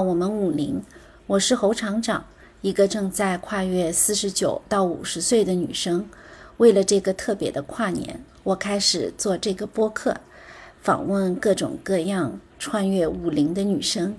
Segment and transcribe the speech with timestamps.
[0.00, 0.82] 我们五零，
[1.26, 2.24] 我是侯厂长，
[2.60, 6.06] 一个正在跨越四十九到五十岁的女生。
[6.58, 10.16] 为了这个特别的跨年，我开始做这个播客，
[10.80, 14.14] 访问各种各样穿越五零的女生，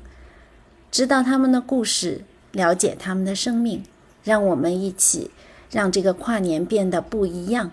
[0.91, 2.21] 知道她们的故事，
[2.51, 3.83] 了解她们的生命，
[4.23, 5.31] 让我们一起
[5.71, 7.71] 让这个跨年变得不一样。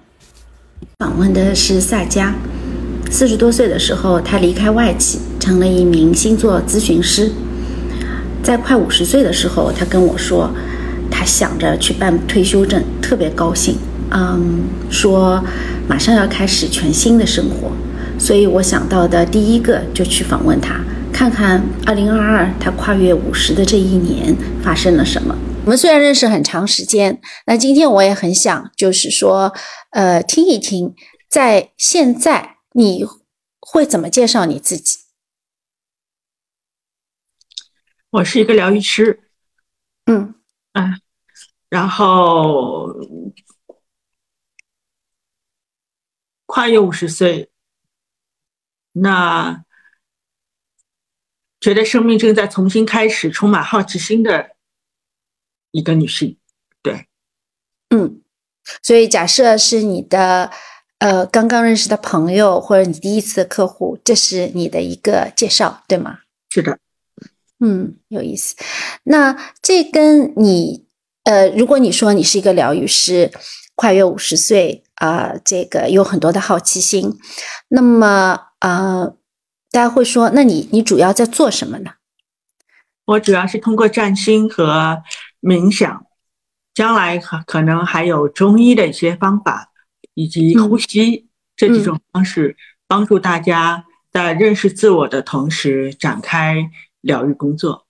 [0.99, 2.33] 访问的是萨迦。
[3.11, 7.31] 四十多岁的时候，他离开外企，成了一名星座咨询师。
[8.45, 10.51] 在快五十岁的时候，他跟我说，
[11.11, 13.77] 他想着去办退休证，特别高兴。
[14.11, 15.43] 嗯，说
[15.89, 17.73] 马上要开始全新的生活，
[18.19, 20.79] 所以我想到的第一个就去访问他，
[21.11, 25.35] 看看二零二二他跨越五十的这一年发生了什么。
[25.65, 29.53] 我们虽然认识很长时间，那今天我也很想，就是说，
[29.93, 30.93] 呃，听一听，
[31.31, 32.51] 在现在。
[32.77, 33.07] 你
[33.61, 34.97] 会怎么介绍你自己？
[38.15, 39.25] 我是一个疗愈师，
[40.05, 40.37] 嗯
[40.75, 41.01] 嗯，
[41.69, 42.95] 然后
[46.47, 47.51] 跨越五十岁，
[48.93, 49.65] 那
[51.59, 54.55] 觉得生命正在重新开始，充满好奇心的
[55.73, 56.39] 一个女性，
[56.83, 57.09] 对，
[57.89, 58.23] 嗯，
[58.81, 60.53] 所以假设是你的。
[60.99, 66.21] 呃，刚刚认识的朋友或者你第一次的客户，这是你的一个介绍，对吗？
[66.49, 66.79] 是的，
[67.61, 68.57] 嗯，有意思。
[69.05, 70.87] 那这跟你，
[71.25, 73.31] 呃，如果你说你是一个疗愈师，
[73.75, 77.19] 跨越五十岁啊，这个有很多的好奇心，
[77.69, 79.17] 那么呃，
[79.71, 81.93] 大家会说，那你你主要在做什么呢？
[83.07, 85.03] 我主要是通过占星和
[85.41, 86.07] 冥想，
[86.75, 89.71] 将来可可能还有中医的一些方法。
[90.17, 96.71] 以及呼吸这几种方式，帮助大家在认识自我的同时展开
[97.05, 97.87] 疗愈工作。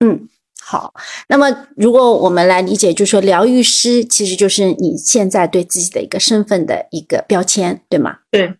[0.00, 0.28] 嗯，
[0.60, 0.92] 好。
[1.28, 8.18] 那么，如果我们来理解，就是说，疗愈师其实就是你现在对自己的一个身份的一个标签，对吗？
[8.30, 8.54] 对。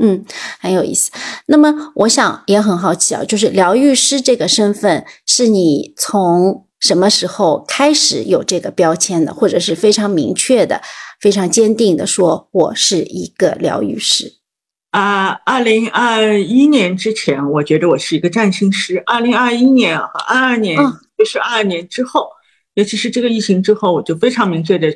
[0.00, 0.24] 嗯，
[0.60, 1.10] 很有意思。
[1.46, 10.82] 那么，我想也很好奇啊，就是疗愈师这个身份是你从什么时候开始有这个标签的，或者是非常明确的？
[11.20, 14.34] 非常坚定的说：“我是一个疗愈师。”
[14.98, 19.00] 啊，二零二一年之前，我觉得我是一个占星师。
[19.06, 20.76] 二零二一年和二二年，
[21.16, 22.28] 就是二二年之后，
[22.74, 24.92] 尤其是这个疫情之后，我就非常明确的、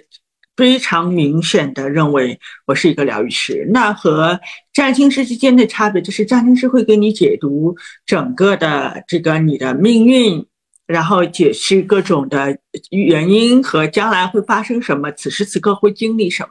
[0.56, 2.36] 非常明显的认为
[2.66, 3.64] 我是一个疗愈师。
[3.70, 4.40] 那和
[4.72, 10.44] 占星师之间的差别，就是占星师会给你解读整个的这个你的命运。
[10.84, 12.58] 然后解释各种的
[12.90, 16.50] 原因和将来会发生什么，此时此刻会经历什么，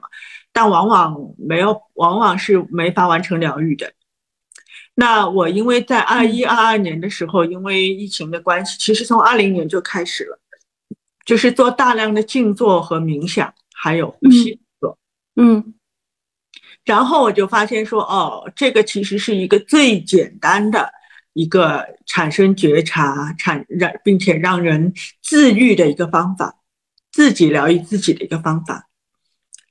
[0.54, 3.94] 但往往没有，往往是没法完成疗愈的。
[4.96, 10.40] 那我因为在二一二二年的时候，因为疫情的关系，其实从二零年就开始了，
[11.26, 14.98] 就是做大量的静坐和冥想，还有呼吸做，
[15.36, 15.74] 嗯，
[16.84, 20.92] 然后我就发现说，哦，这个其实是一个最简单的。
[21.34, 26.58] 一个产生觉察、产让并且让人自愈的一个方法，
[27.10, 28.90] 自己疗愈自己的一个方法，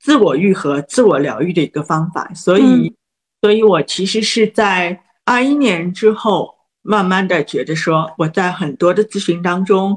[0.00, 2.32] 自我愈合、自我疗愈的一个方法。
[2.34, 2.94] 所以，
[3.42, 9.96] 所以我其实是在二一年之后，慢慢的觉得说，我在很多的咨询当中，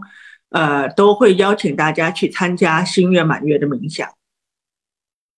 [0.50, 4.08] 呃，都会邀请大家去参加新月满月的冥想。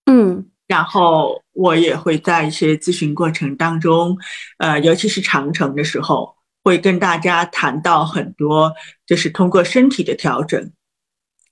[0.04, 0.50] 嗯。
[0.68, 4.18] 然后我也会在一些咨询过程当中，
[4.58, 6.34] 呃，尤其是长程的时候，
[6.64, 8.72] 会跟大家谈到很多，
[9.06, 10.72] 就是通过身体的调整，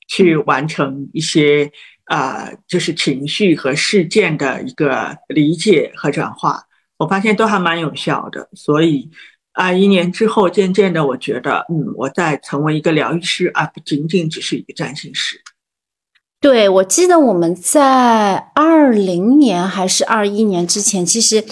[0.09, 1.71] 去完成一些
[2.07, 6.63] 啊，就是情绪和事件的一个理解和转化。
[6.97, 9.11] 我发现都还蛮有效的，所以
[9.53, 15.41] 啊，一年之后，渐渐的，我觉得，嗯，我在成为一个疗愈师，而不仅仅只是一个占星师。
[16.41, 21.45] 对，我记得我们在二零年还是二一年之前，其实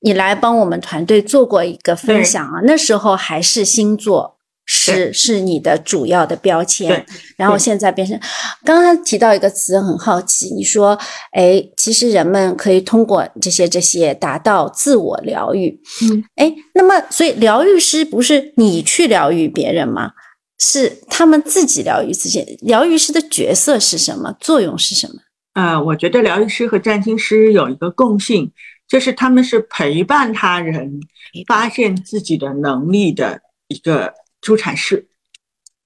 [0.00, 2.60] 你来帮我们团队做过一个分享啊。
[2.64, 4.33] 那时候还是星座
[4.66, 7.04] 是是你的主要的标签，
[7.36, 8.18] 然后现在变成
[8.64, 10.98] 刚刚提到一个词，很好奇，你说，
[11.32, 15.80] 哎，其实人们可以通过这些这些达到自我疗愈。
[16.02, 20.12] 嗯，哎，那么所以疗愈师不是你去疗愈别人吗？
[20.58, 22.58] 是他们自己疗愈自己。
[22.62, 24.34] 疗愈师的角色是什么？
[24.40, 25.14] 作用是什么？
[25.54, 28.50] 呃，我觉得疗愈师和占星师有一个共性，
[28.88, 31.00] 就是他们是陪伴他人
[31.46, 34.14] 发现自己的能力的一个
[34.44, 35.08] 助产士。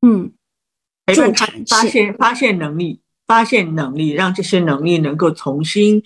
[0.03, 0.33] 嗯，
[1.07, 6.03] 陪伴他发现发现能力，发现能力，让这些能力能够重新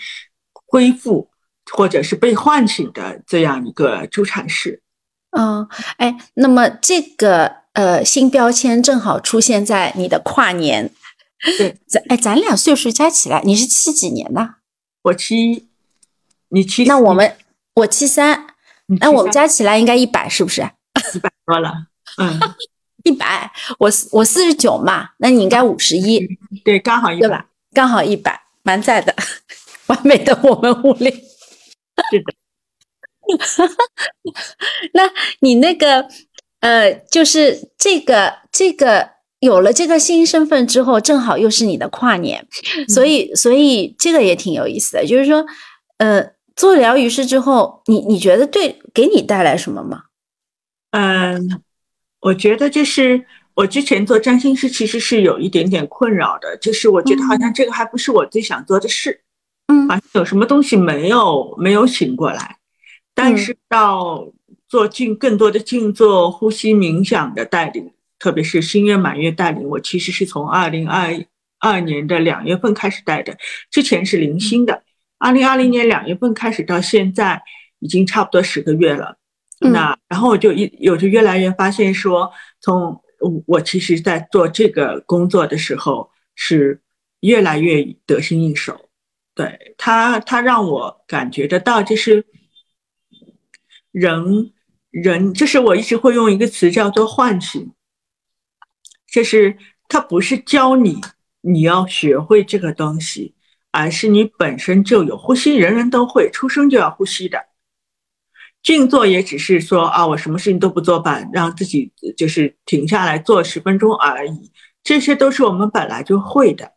[0.53, 1.31] 恢复
[1.73, 4.83] 或者是被唤醒的这样一个助产士。
[5.31, 5.67] 嗯，
[5.97, 7.63] 哎，那么这个。
[7.75, 10.91] 呃新标签正好出现在你的跨年。
[11.57, 14.57] 对，咱哎，咱俩岁数加起来，你是七几年的？
[15.05, 15.71] 我七，
[16.51, 16.85] 你七？
[16.85, 17.35] 那我们
[17.77, 18.47] 我七三，
[19.01, 20.61] 那我们加起来应该一百，是不是？
[21.15, 21.87] 一百多了，
[22.19, 22.39] 嗯，
[23.05, 23.51] 一百。
[23.79, 26.27] 我我四十九嘛，那你应该五十一，
[26.65, 29.15] 对，刚好一百，刚好一百，蛮在的，
[29.89, 31.11] 完美的我们五零，
[32.11, 32.35] 是的。
[34.95, 35.11] 那
[35.41, 36.07] 你那个
[36.61, 39.11] 呃，就是这个这个
[39.41, 42.47] 有了这个新身份之后，正好又是你的跨年，
[42.89, 45.07] 所以所以这个也挺有意思的。
[45.07, 45.47] 就是说，
[45.99, 50.03] 呃，做疗愈师之后，你你觉得对给你带来什么吗？
[50.91, 51.63] 嗯，
[52.23, 53.23] 我觉得就是
[53.55, 59.21] 我之前做占星师其实是有一点点困扰的，就是我觉得好像这个还不是我最想做的事，
[59.67, 62.57] 嗯，好像有什么东西没有没有醒过来。
[63.15, 64.33] 但是到
[64.69, 71.13] 做静更多的静坐、呼吸、冥想的带领，特别是新月满月带领，我其实是从二零二
[71.59, 73.37] 二年的两月份开始带的，
[73.71, 74.83] 之前是零星的。
[75.19, 77.43] 二零二零年两月份开始到现在，
[77.81, 79.17] 已经差不多十个月了。
[79.71, 82.31] 那然后我就一有就越来越发现说，
[82.61, 83.03] 从
[83.47, 86.81] 我其实在做这个工作的时候是
[87.21, 88.89] 越来越得心应手。
[89.35, 92.27] 对他，他让我感觉得到就是。
[93.93, 94.51] 人，
[94.91, 97.75] 人就是我一直会用一个词叫做唤醒，
[99.07, 100.99] 就是它不是教你
[101.43, 103.35] 你要学会这个东西，
[103.71, 107.39] 而是你本身就有呼吸，人人都会，出生就要呼吸的。
[108.63, 116.73] 静坐也只是说啊，我什么事情都不做吧，让自己就是停下来做十分钟而已，这些都是我们本来就会的。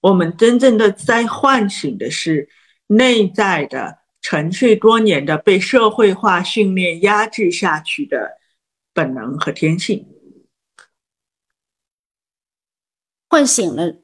[0.00, 2.48] 我们真正的在唤醒的是
[2.86, 4.02] 内在的。
[4.24, 8.38] 沉睡多年的被社会化训练压制下去的
[8.94, 10.06] 本能和天性，
[13.28, 13.96] 唤醒了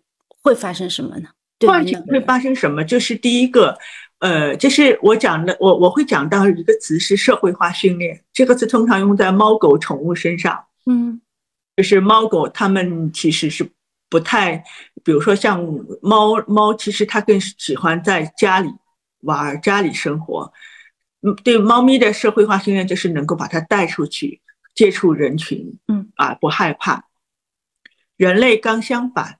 [0.42, 1.28] 会发生什么呢？
[1.64, 2.82] 唤醒会发生什么？
[2.84, 3.78] 就是第一个，
[4.18, 10.64] 呃，就是我讲的，我我会讲到一个词是社会化训练，这个词通常用在猫狗宠物身上。
[10.86, 11.20] 嗯，
[11.76, 13.68] 就是猫狗它们其实是
[14.08, 14.64] 不太，
[15.02, 15.62] 比如说像
[16.00, 18.70] 猫猫，其实它更喜欢在家里。
[19.22, 20.52] 玩家里生活，
[21.22, 24.40] 嗯，对猫咪的社会化训练就是能够把它带出去
[24.76, 27.06] 接触人群，嗯啊，不害怕。
[28.16, 29.38] 人类刚相反，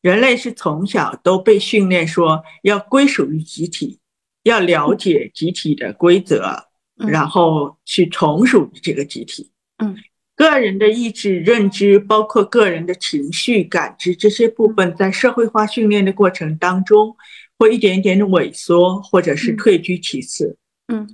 [0.00, 4.00] 人类是从小都被训练说要归属于集体，
[4.42, 6.64] 要了解集体的规则，
[6.96, 9.50] 然后去从属于这个集体。
[9.78, 9.96] 嗯，
[10.36, 17.16] 个人的意志、认知，包括个人的情绪感知这些部分，在社会化训练的过程当中。
[17.60, 20.56] 会一点一点的萎缩，或者是退居其次。
[20.88, 21.06] 嗯，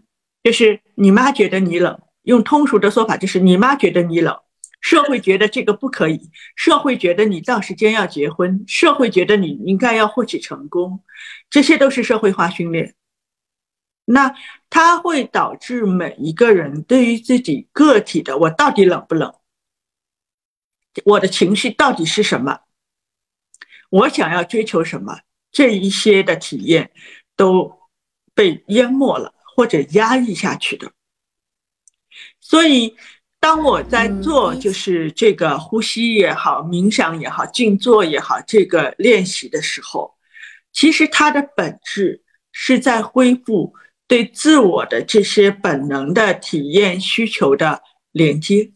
[0.45, 4.33] 就是你妈觉得你冷，用通俗的说法就是你妈觉得你冷，
[4.81, 6.21] 社会觉得这个不可以，
[6.55, 11.01] 社会觉得你到时间要结婚，社会觉得你应该要获取成功，
[11.51, 12.95] 这些都是社会化训练。
[14.07, 14.35] 那
[14.71, 19.35] 它会导致每一个人对于自己个体的我到底冷不冷，
[21.05, 22.61] 我的情绪到底是什么，
[23.91, 25.21] 我想要追求什么。
[25.53, 26.91] 这一些的体验
[27.35, 27.79] 都
[28.35, 30.93] 被淹没了，或者压抑下去的。
[32.41, 32.95] 所以，
[33.41, 40.15] 当我在做就是这个呼吸也好、冥想也好、静坐也好这个练习的时候，
[40.73, 42.23] 其实它的本质
[42.53, 43.73] 是在恢复
[44.09, 47.83] 对自我的这些本能的体验需求的
[48.13, 48.73] 连接，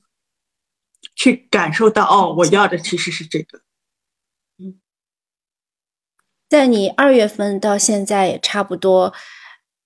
[1.14, 3.58] 去感受到哦，我要的其实是这个。
[4.58, 4.80] 嗯
[6.48, 9.14] 在你二月份到现在也差不多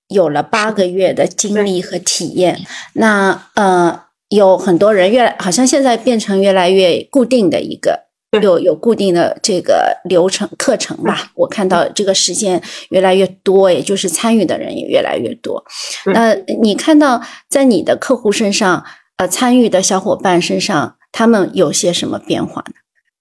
[0.08, 8.06] 有了八个月的经历和体验，那呃有很多人越来好像现在变成越来越固定的一个
[8.42, 12.60] 有有固定的这个流程课程吧，我看到这个时间
[12.90, 15.64] 越来越多，也就是参与的人也越来越多。
[16.06, 18.84] 那你看到在你的客户身上，
[19.16, 22.74] 呃，参与的小伙伴身上，他们有些什么变化呢？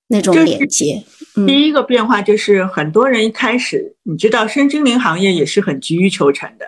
[0.07, 1.03] 那种连接。
[1.47, 6.65] 第一个变化就是，很多人一开始，你知道，身心灵行业也是很急于求成的。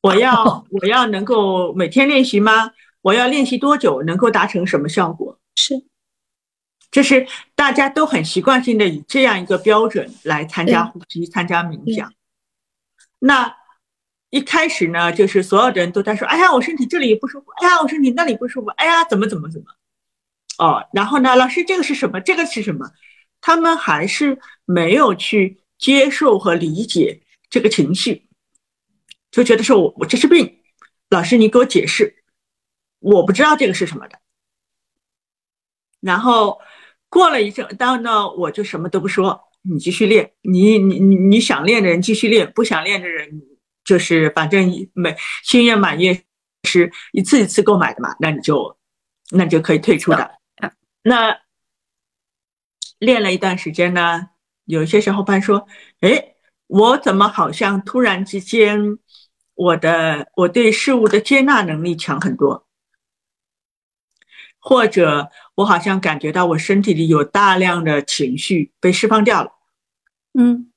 [0.00, 2.70] 我要 我要能够每天练习吗？
[3.02, 5.38] 我要练习多久能够达成什么效果？
[5.54, 5.74] 是，
[6.94, 12.14] 就是大家都很习惯性的以这样一个标准来参加呼吸、参加冥想。
[13.18, 13.52] 那
[14.30, 19.66] 一开始呢，就是所有的人都在说：“哎呀，我身体这里不舒服，哎呀，我身体那里不舒服，哎呀，怎么怎么怎么。”
[20.58, 22.20] 哦，然后呢，老师，这个是什么？
[22.20, 22.88] 这个是什么？
[23.40, 28.28] 他们还是没有去接受和理解这个情绪，
[29.32, 30.60] 就觉得说我我这是病，
[31.10, 32.22] 老师你给我解释，
[33.00, 34.20] 我不知道这个是什么的。
[36.00, 36.60] 然后
[37.14, 43.30] 过了一阵，当呢我就什么都不说，你继续练，你你你你想练的人继续练，不想练的人
[43.84, 46.24] 就是反正每心愿满月
[46.64, 48.76] 是一次一次购买的嘛，那你就
[49.30, 50.28] 那就可以退出的。
[51.04, 51.38] 那
[52.98, 54.30] 练了一段时间呢，
[54.64, 55.68] 有些小伙伴说，
[56.00, 56.34] 哎，
[56.66, 58.98] 我怎么好像突然之间
[59.54, 62.66] 我的我对事物的接纳能力强很多？
[64.66, 69.50] 或者我好像感觉到我身体里有大量的情绪被释放掉了，
[70.38, 70.72] 嗯，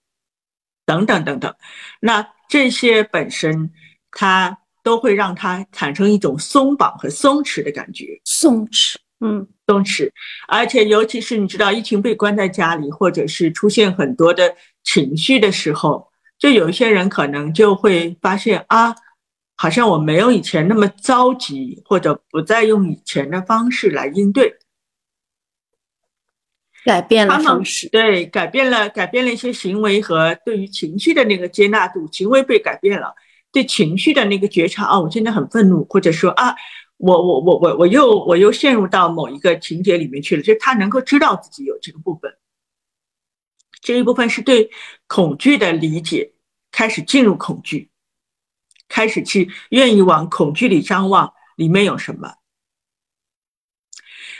[0.86, 1.56] 等等等等，
[2.02, 3.72] 那这些本身
[4.12, 10.12] 它都会让它产生一种松绑和松弛的感觉，松弛，嗯，松弛，
[10.50, 14.54] 而且尤其是你知道疫情被关在家里，或者是出现很多的
[14.84, 18.94] 情绪的时候，就有一些人可能就会发现啊。
[19.60, 24.56] 好像我没有以前那么着急，或者不再用以前的方式来应对，
[26.86, 33.16] 改变了方式，对，改变了，改变了一些行为和对于情绪的那个接纳度，行为被改变了，
[33.52, 36.56] 对情绪的那个觉察啊，我现在很愤怒，或者说啊，
[36.98, 42.32] 我我我我我又我又陷入到某一个情节里面去了，就他能够知道自己有这个部分，
[43.82, 44.70] 这一部分是对
[45.08, 46.34] 恐惧的理解，
[46.72, 47.90] 开始进入恐惧。
[48.88, 52.36] 开始去愿意往恐惧里张望，里面有什么？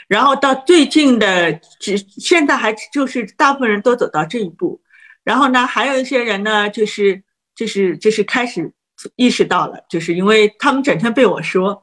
[0.06, 4.80] 然后到最近的，只现在还就是大部分人都走到这一步。
[5.22, 7.22] 然后呢，还有一些人呢，就是
[7.54, 8.72] 就是就是开始
[9.16, 11.82] 意识到了，就是因为他们整天被我说，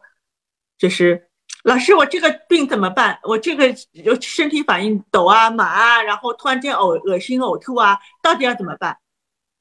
[0.79, 1.29] 就是
[1.63, 3.19] 老师，我这个病怎么办？
[3.21, 8.97] 我这个有身体反应抖啊、麻啊，然后突然间呕恶心、呕吐啊，到底要怎么办？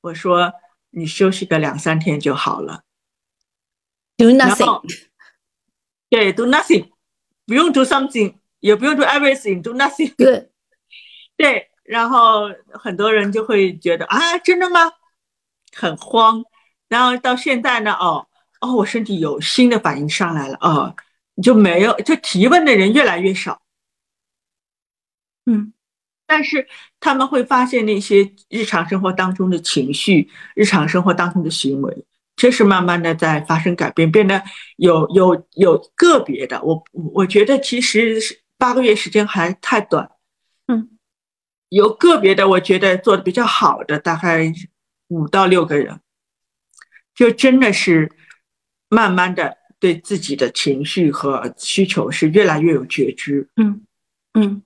[0.00, 0.50] 我说
[0.88, 2.83] 你休息个两三天就好了。
[4.16, 4.80] Do nothing，
[6.08, 6.90] 对，do nothing，
[7.46, 10.14] 不用 do something，也不用 do everything，do nothing。
[10.16, 10.50] 对，
[11.36, 14.92] 对，然后很多人就会觉得啊，真的吗？
[15.72, 16.44] 很慌。
[16.88, 18.28] 然后到现在呢，哦，
[18.60, 20.94] 哦，我身体有新的反应上来了，哦，
[21.42, 23.62] 就没有，就提问的人越来越少。
[25.46, 25.72] 嗯，
[26.24, 26.68] 但是
[27.00, 32.04] 他们会发现那些日常生活当中的情绪，日常生活当中的行为。
[32.36, 34.42] 这是慢慢的在发生改变，变得
[34.76, 40.10] 有有有个别的，我我觉得其实是八个月时间还太短，
[40.66, 40.90] 嗯，
[41.68, 44.52] 有个别的，我觉得做的比较好的，大概
[45.08, 46.00] 五到六个人，
[47.14, 48.10] 就真的是
[48.88, 53.84] 慢慢的对自己的情绪和需求是越来越有觉知，嗯
[54.34, 54.62] 嗯，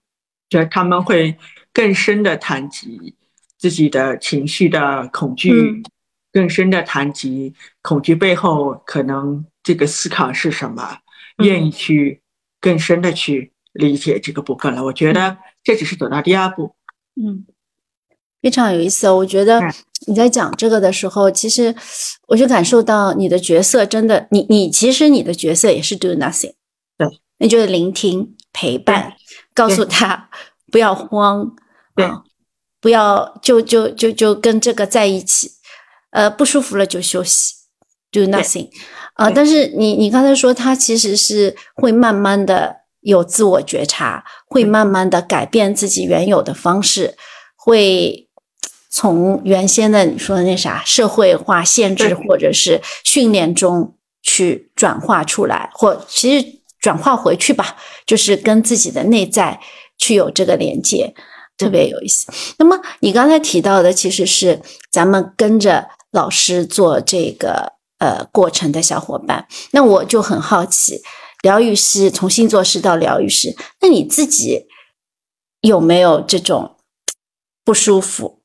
[0.49, 1.37] 就他们会
[1.73, 3.15] 更深的谈及
[3.59, 5.83] 自己的情绪的恐惧。
[6.39, 7.53] 更深的谈及
[7.83, 10.99] 恐惧背后可能这个思考是什么，
[11.39, 12.23] 愿意去
[12.61, 14.85] 更深的去理解这个部分了。
[14.85, 16.77] 我觉得这只是走到第二步。
[17.21, 17.45] 嗯，
[18.41, 19.11] 非常有意思。
[19.11, 19.61] 我觉得
[20.07, 21.75] 你在讲这个的时候，其实
[22.29, 26.55] 我就感受到你的角色真的，你你其实你的角色也是 do nothing。
[26.97, 29.17] 对，那就是聆听、陪伴，
[29.53, 30.31] 告诉他
[30.71, 31.57] 不要慌，
[31.97, 32.09] 对，
[32.81, 35.58] 不要就就就就跟这个在一起。
[36.19, 37.55] 呃，不舒服了就休息
[38.11, 38.69] ，do nothing，
[39.15, 47.17] 啊，但是你你刚才说他其实是会慢慢的有自我觉察，会慢慢的改变自己原有的方式，
[47.55, 48.29] 会
[48.91, 56.45] 从原先的你说的那啥社会化限制或者是训练中去转化出来，或其实
[56.81, 59.61] 转化回去吧，就是跟自己的内在
[59.97, 61.15] 去有这个连接，
[61.57, 62.27] 特别有意思。
[62.59, 64.61] 那么你刚才提到的其实是
[64.91, 65.89] 咱们跟着。
[66.11, 71.03] 老师做这个呃过程的小伙伴，那我就很好奇，
[71.43, 74.67] 疗愈师从星座师到疗愈师，那你自己
[75.61, 76.77] 有没有这种
[77.63, 78.41] 不舒服、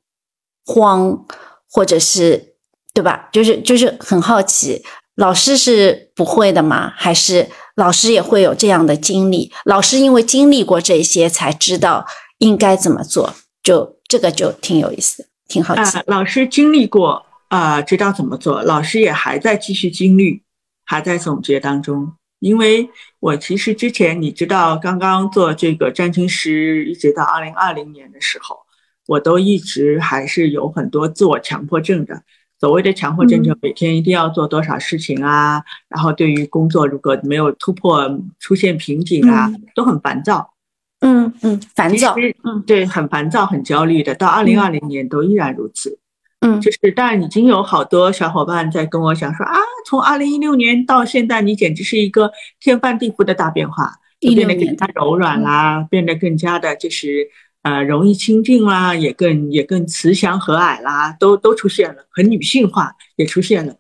[0.66, 1.26] 慌，
[1.70, 2.56] 或者是
[2.94, 3.30] 对吧？
[3.32, 4.84] 就是就是很好奇，
[5.16, 6.92] 老师是不会的吗？
[6.98, 9.54] 还是老师也会有这样的经历？
[9.64, 12.06] 老师因为经历过这些，才知道
[12.40, 15.98] 应该怎么做，就这个就挺有意思，挺好奇。
[16.08, 17.26] 老师经历过。
[17.54, 20.42] 啊，知道怎么做，老师也还在继续经历，
[20.86, 22.12] 还在总结当中。
[22.40, 28.58] 因为我其实之前，你知道，刚刚做这个占星师，一直到二零二零年的时候，
[29.06, 32.24] 我都一直还是有很多自我强迫症的。
[32.60, 40.56] 所谓的强迫症，就每天一定要做多少事情啊，然后对于工作如果没有突破，出现瓶颈啊，都很烦躁。
[41.02, 42.16] 嗯嗯，烦躁。
[42.44, 44.16] 嗯，对，很烦躁，很焦虑的。
[44.16, 46.00] 到二零二零年都依然如此。
[46.44, 54.00] 嗯，就是，但已经有好多小伙伴在跟我讲说啊，从二零一六年到现在，你简直是一个天翻地覆的大变化。
[54.20, 57.28] 变得更加柔软啦，变得更加的就是
[57.62, 63.76] 呃容易亲近啦，也更也更慈祥和蔼啦，都都出现了，很女性化也出现了。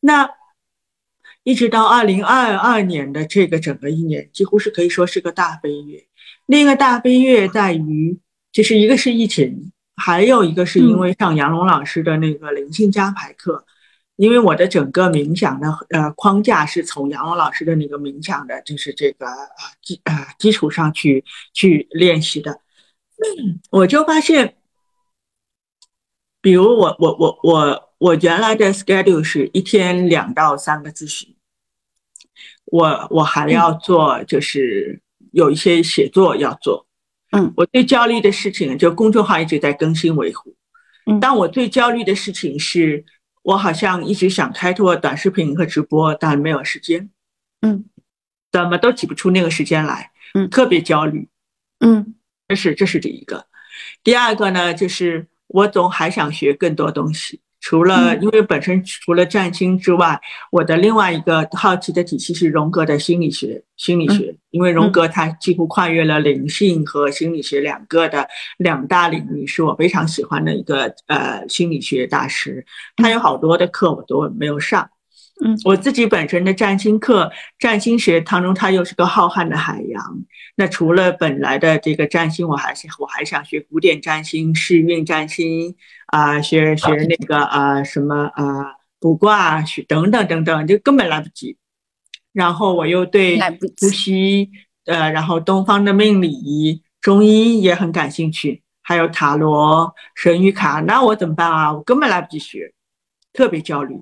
[0.00, 0.28] 那
[1.42, 6.04] 一直到二零二二年的这个整个一年，几乎是可以说是个大飞跃。
[6.44, 8.18] 另一个大飞跃在于，
[8.52, 13.66] 就是一个是疫情，还有一个是因为上杨龙老师的那个灵性加排课。
[14.16, 19.38] 因为我的整个冥想的呃框架是从杨龙老师的那个冥想的，就是这个啊
[19.80, 21.24] 基啊基础上去
[21.54, 22.60] 去练习的，
[23.70, 24.56] 我就发现，
[26.40, 31.36] 比如我我我我我原来的 schedule 是一天两到三个咨询，
[32.64, 35.00] 我我还要做就是
[35.30, 36.87] 有一些写作要做，
[37.32, 40.54] 嗯，我最焦虑的事情就公众号一直在更新维护，
[41.06, 43.04] 嗯，但我最焦虑的事情是。
[43.42, 47.08] 我好像一直想开拓短视频和直播，但没有时间，
[47.62, 47.86] 嗯，
[48.52, 51.28] 怎么都挤不出那个时间来，嗯，特别焦虑，
[51.80, 52.14] 嗯，
[52.46, 53.46] 这是这是第一个，
[54.04, 57.40] 第二个呢，就是我总还想学更多东西。
[57.68, 60.18] 除了因为本身除了占星之外，
[60.50, 63.62] 我的另外一个好奇的体系是荣格的心理学。
[63.76, 72.64] 心理学，因为荣格他几乎跨越了灵性和心理学两个的两大领域，是我非常喜欢的一个呃心理学大师。
[72.96, 74.88] 他有好多的课我都没有上。
[75.44, 80.02] 嗯，我自己本身的占星课，占星学当中，它又是个浩瀚的海洋。
[80.56, 85.76] 那除了本来的这个占星，我还是我还想学古典占星、世运占星
[86.08, 91.56] 啊，学学那个啊什么啊卜卦学等等等等，就根本来不及。
[92.32, 93.38] 然后我又对
[93.80, 94.50] 呼吸，
[94.84, 101.72] 呃，然后东方的命理、中医也很感兴趣，还有塔罗、神谕卡，那我怎么办啊？
[101.72, 102.72] 我根本来不及学，
[103.32, 104.00] 特别焦虑。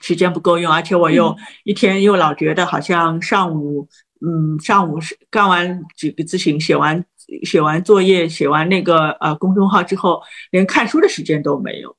[0.00, 3.88] 时间不够用，而且我又一天又老觉得好像上午，
[4.20, 7.04] 嗯，上午是干完几个咨询，写完
[7.44, 11.96] 写完作业，写完那个呃公众号之后，连看书的时间都没有。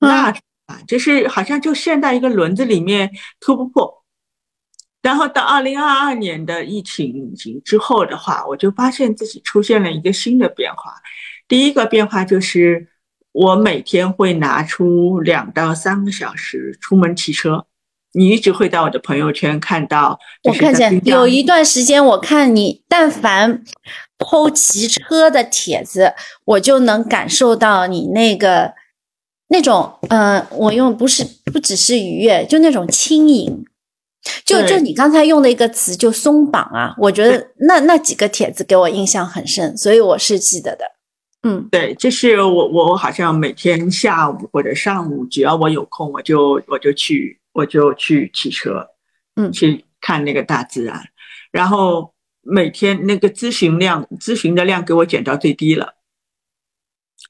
[0.00, 0.30] 那
[0.66, 4.04] 啊，就是好像就陷在一个轮子里面突不破。
[5.02, 10.94] 然后到二零二二年的疫情之后的话，我就发现自己出现了一个新的变化。
[11.46, 12.88] 第一个变化就是。
[13.34, 17.64] 我每天会拿出两到三个小时出门骑车，
[18.12, 20.20] 你一直会在我的朋友圈看到。
[20.44, 23.64] 我看见有一段时间，我看你但凡
[24.24, 26.12] 剖骑车的帖子，
[26.44, 28.72] 我就能感受到你那个
[29.48, 33.64] 那种，呃，我用不是不只是愉悦，就那种轻盈。
[34.44, 40.84] 就就你刚才用的一个词，就松绑啊，我觉得那那几个帖子给我印象很深，所以我是记得的。
[41.42, 48.86] 嗯，对，就是我我好像每天下午或者上午，只要我有空，我就我就去我就去骑车，
[49.34, 51.02] 嗯，去看那个大自然，
[51.50, 52.11] 然后
[52.42, 55.94] 每天那个咨询量咨询的量给我减到最低了，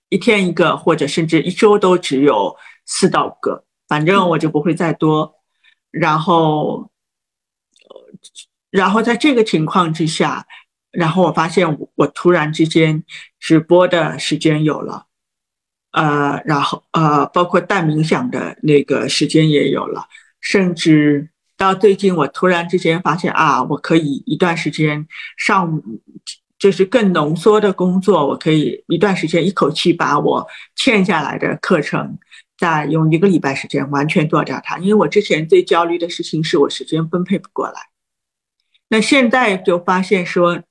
[0.08, 5.34] 一天一个或者甚至一周都只有四到五个，反正我就不会再多，
[5.90, 6.90] 然后，
[8.70, 10.46] 然后在这个情况之下。
[10.94, 13.02] 然后我发现，我突然之间
[13.40, 15.06] 直播的时间有了，
[15.92, 20.06] 呃，然后呃，包括带冥想的那个时间也有了，
[20.38, 21.30] 甚至
[21.62, 25.80] 到最近，我突然之间发现啊，我可以一段时间上午
[26.58, 32.18] 就是更浓缩的工作，我可以一段时间一口气把我欠下来的课程，
[32.58, 34.78] 再用一个礼拜时间完全做掉它。
[34.78, 37.74] 因为我之前最焦虑的事情是我时间分配不过来，
[38.88, 40.62] 那现在就发现说。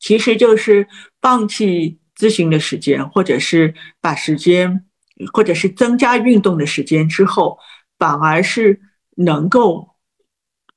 [0.00, 0.86] 其实就是
[1.22, 3.72] 放弃咨询的时间，或者是
[4.02, 4.84] 把时间，
[5.32, 7.58] 或者是增加运动的时间之后，
[7.98, 8.82] 反而是
[9.16, 9.93] 能够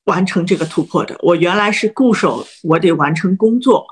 [0.08, 1.16] 完成这个突破的。
[1.20, 3.86] 我原来是固守，我得完成工作，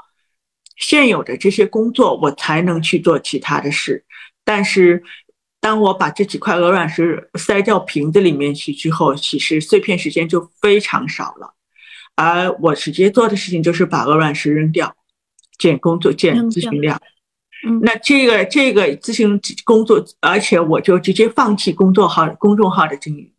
[0.76, 4.05] 现有的这些工作，我才能去做其他的事。
[4.44, 5.02] 但是，
[5.61, 11.55] 当我把这几块鹅卵石塞到瓶子里面去之后，其实碎片时间就非常少了。
[12.16, 14.96] 而我直接做的事情就是把鹅卵石扔掉。
[15.59, 17.00] 减工作，减咨询量。
[17.66, 23.33] 嗯，那这个这个咨询工作，而且我就直接放弃工作号、公众号的经营。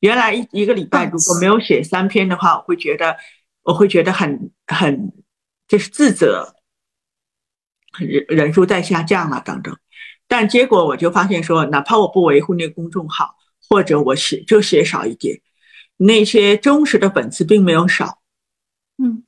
[0.00, 3.16] 原来一一个礼拜如果没有写三篇的话，我会觉得
[3.62, 5.12] 我会觉得很很
[5.66, 6.54] 就是自责，
[7.98, 9.76] 人人数在下降了等等。
[10.26, 13.34] 但结果我就发现说，哪怕我不维护那个公众号，
[13.68, 15.40] 或者我写就写少一点，
[15.96, 18.20] 那些忠实的粉丝并没有少。
[19.02, 19.24] 嗯。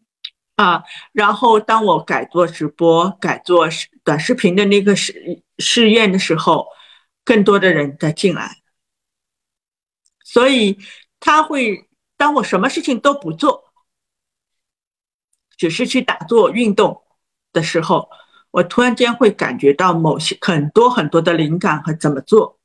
[0.56, 3.66] 啊，然后当我改做直播、改做
[4.04, 6.66] 短视频的那个试试验的时候，
[7.24, 8.59] 更多的人在进来，
[10.32, 10.78] 所以
[11.18, 13.72] 他会当我什么事情都不做，
[15.56, 17.02] 只是去打坐运动
[17.52, 18.08] 的时候，
[18.52, 22.60] 我突然间会感觉到某些很多很多的灵感和怎么做，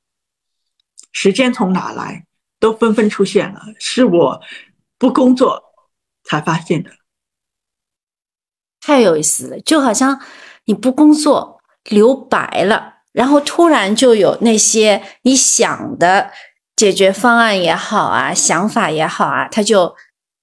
[1.12, 2.28] 时间从哪来
[2.60, 4.39] 都纷纷出现了，是我
[4.99, 5.63] 不工作
[6.23, 6.91] 才发现的。
[8.80, 10.21] 太有意思了，就好像
[10.65, 16.30] 你不工作留白了，然后突然就有那些你想的
[16.75, 19.95] 解决方案也好啊，想法也好啊，它就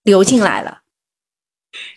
[0.02, 0.78] 流进来了。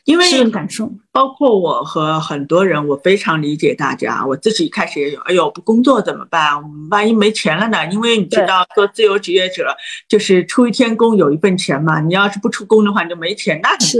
[0.06, 4.26] 因为这种感受，包括我和很多人，我非常理解大家。
[4.26, 6.62] 我自己一开始也有，哎呦，不工作怎么办？
[6.90, 7.86] 万一没钱了呢？
[7.88, 9.76] 因为你知道，做自由职业者
[10.08, 12.00] 就是出一天工有一份钱嘛。
[12.00, 13.60] 你要是不出工的话，你就没钱。
[13.62, 14.00] 那是。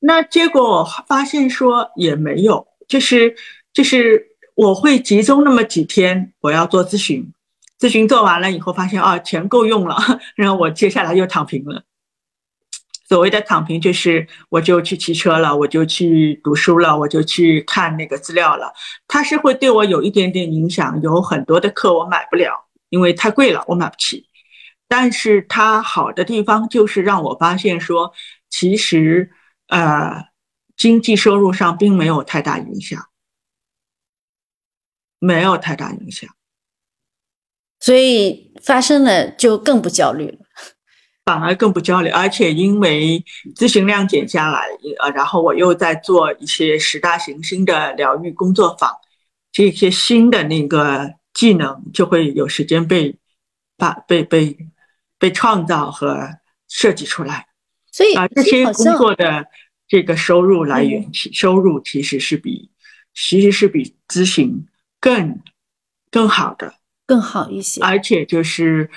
[0.00, 3.34] 那结果我发现说也没有，就是
[3.72, 7.32] 就是我会集中那么几天，我要做咨询，
[7.80, 9.96] 咨询做完了以后发现啊钱够用了，
[10.36, 11.82] 然后我接下来又躺平了。
[13.08, 18.72] 所谓的躺平就是我就去骑车了，我就去读书了，我就去看那个资料了。
[19.08, 24.28] 它是会对我有一点点影响，有很多的课我买不了，因为太贵了，我买不起。
[24.86, 28.12] 但是它好的地方就是让我发现说，
[28.50, 29.32] 其实。
[29.72, 30.24] 呃，
[30.76, 33.06] 经济收入上并没有太大影响，
[35.20, 36.28] 没有太大影响，
[37.80, 40.38] 所以发生了就更不焦虑了，
[41.24, 43.24] 反而更不焦虑，而且因为
[43.56, 44.66] 咨询量减下来，
[45.00, 48.94] 呃，然后我又在做一些十大行星的疗愈工作坊，
[49.50, 53.16] 这些新的那个技能就会有时间被
[53.76, 54.56] 把被被
[55.18, 56.28] 被创造和
[56.68, 57.46] 设计出来。
[57.90, 59.46] 所以啊，这些工作的
[59.88, 62.70] 这个收入来源，其收入其实是比
[63.14, 64.66] 其实是比咨询
[65.00, 65.40] 更
[66.10, 66.74] 更好的，
[67.10, 67.80] 更好一些。
[67.80, 68.88] 而且就是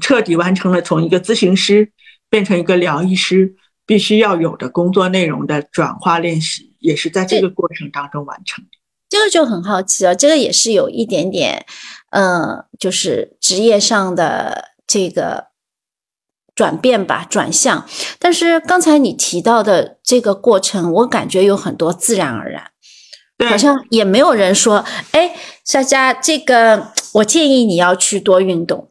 [0.00, 1.92] 彻底完成了从一个咨询师
[2.28, 3.54] 变成一个疗愈师
[3.86, 8.70] 必须要有的工作内容的转化练习，也是在这个过程当中完成的。
[9.08, 11.64] 这个就很好奇啊，这个也是有一点点，
[12.10, 15.46] 嗯，就是职业上的这个。
[16.58, 17.86] 转变吧，转向。
[18.18, 22.72] 但是刚才你提到的这个过程，我感觉有很多自然而然，
[23.48, 28.88] 好像也没有人说：“哎，莎莎，这个我建议你要去多运动。”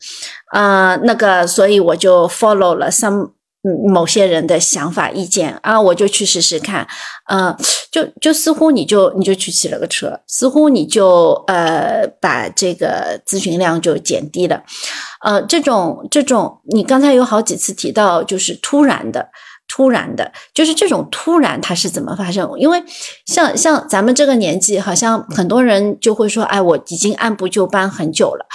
[0.54, 3.32] 啊，那个，所以我就 follow 了 some。
[3.90, 6.88] 某些人的想法意见啊，我就去试试看，
[7.28, 7.54] 呃，
[7.92, 14.64] 就就似乎你就你就去骑了个车，似乎你就呃把这个咨询量就减低了，
[15.22, 19.28] 呃，这种这种你刚才有好几次提到，就是突然的，
[19.68, 22.50] 突然的，就是这种突然它是怎么发生？
[22.58, 22.82] 因为
[23.26, 28.46] 像像咱们这个年纪，好像很多人就会说，哎，我已经按部就班很久了，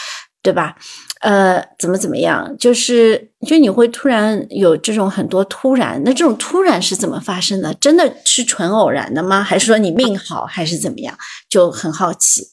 [0.42, 0.76] 对吧？
[1.20, 2.56] 呃，怎么怎么样？
[2.58, 7.72] 就是，就你会突然有这种很多突然，那这种突然是怎么发生的？
[7.74, 9.40] 真的是纯偶然的吗？
[9.40, 11.16] 还是说你命好，还是怎么样？
[11.48, 12.48] 就很好奇。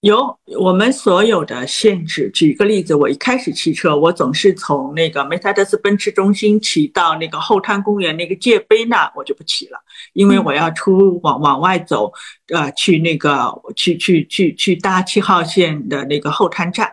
[0.00, 2.30] 有我们所有的限制。
[2.30, 9.78] 举一个例子，我一开始骑车，我总是从那个梅赛德斯奔驰中心骑到那个后滩公园那个界碑那，我就不骑了，
[10.12, 12.12] 因为我要出往往外走，
[12.54, 16.92] 呃，去那个去去去去搭七号线的那个后滩站。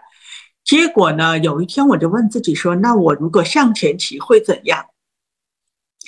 [0.64, 1.38] 结果呢？
[1.40, 4.86] 有一天我就问自己说：“那我如果向前骑会怎样？”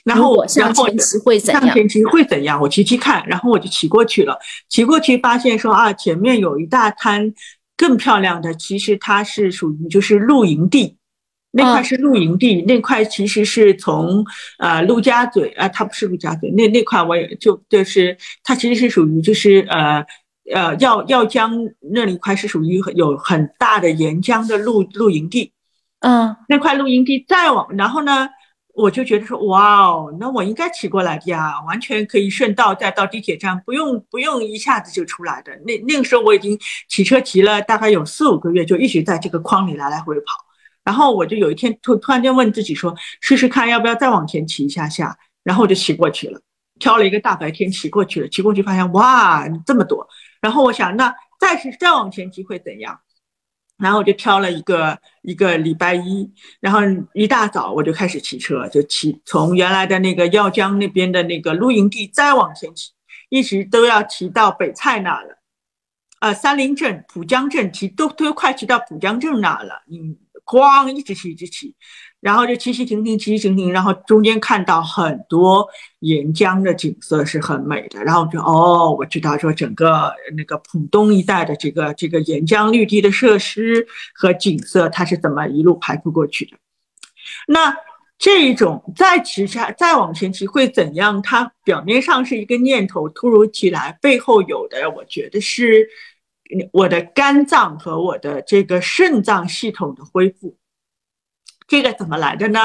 [0.06, 1.62] 然后我向前骑会怎样？
[1.64, 2.62] 向前骑会怎样？
[2.62, 4.40] 我骑骑看，然后我就骑过去了。
[4.70, 7.34] 骑过去发现说啊，前面有一大滩
[7.76, 10.96] 更漂亮的，其实它是属于就是露营地，
[11.52, 14.24] 那块是露营地，那块其实是从
[14.60, 20.06] 呃陆家嘴啊，它不是陆家嘴，那那块我也就就是它其实是属于就是呃。
[20.54, 21.52] 呃，耀耀江
[21.92, 25.52] 那里块是属于有很大的沿江的露露营地，
[26.02, 28.30] 嗯，那块露营地再往，然后呢，
[28.76, 35.56] 我就觉得说，哇哦，那我应该骑过来的呀，完全可以顺道再到地铁站，不用不用一下子就出来的。
[35.66, 36.60] 那那个时候我已经
[36.90, 40.26] 骑车骑了大概有四五个月，就一直在这个框里来来回回跑。
[40.84, 46.40] 然后我就有一天突突然间问自己说，试试看要不要再往前骑一下下，然后我就骑过去了，
[46.78, 50.06] 挑了一个大白天骑过去了，骑过去发现哇，这么多。
[50.42, 53.00] 然后我想，那再是再往前骑会怎样？
[53.78, 56.80] 然后我就挑了一个一个礼拜一，然后
[57.14, 62.92] 一大早我就开始骑车，就骑从原来的那个耀江那边的那个露营地再往前骑，
[63.30, 65.38] 一直都要骑到北蔡那了，
[66.22, 71.76] 呃，三林镇、浦江镇骑都都快骑到浦江镇那了，嗯，咣一直骑一直骑。
[72.26, 78.04] 然后就骑骑停停，骑骑停停，然后中间看到很多沿江的景色是很美的。
[78.04, 83.86] 然后就哦，我知道说整个那个浦东一带的这个这个沿江绿地的设施
[84.16, 86.58] 和景色，它是怎么一路排布过去的。
[87.48, 87.78] 那
[88.18, 91.22] 这种再骑下再往前骑会怎样？
[91.22, 95.88] 它表面上是一个念头突如其来，背后有的我觉得是
[96.72, 100.58] 我的肝脏和我的这个肾脏系统的恢复。
[101.68, 102.60] 这个怎么来的呢？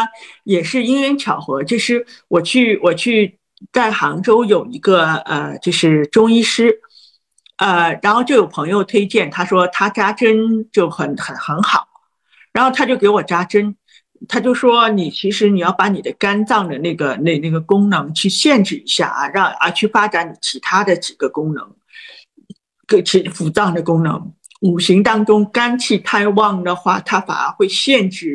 [0.45, 3.39] 也是因缘巧合，就是我去我去
[3.73, 6.81] 在杭州有一个呃，就是中医师，
[7.57, 11.87] 呃，然后就有朋友推荐，他说他扎针就很很很好，
[12.53, 13.77] 然后他就给我扎针。
[14.29, 21.75] 他就说：“你其实你要把你的肝脏的那个那那个功能去限制一下啊，让啊去发展你其他的几个功能，
[22.87, 24.35] 各其腑脏的功能。
[24.61, 28.35] 五行当中肝气太旺的话，它反而会限制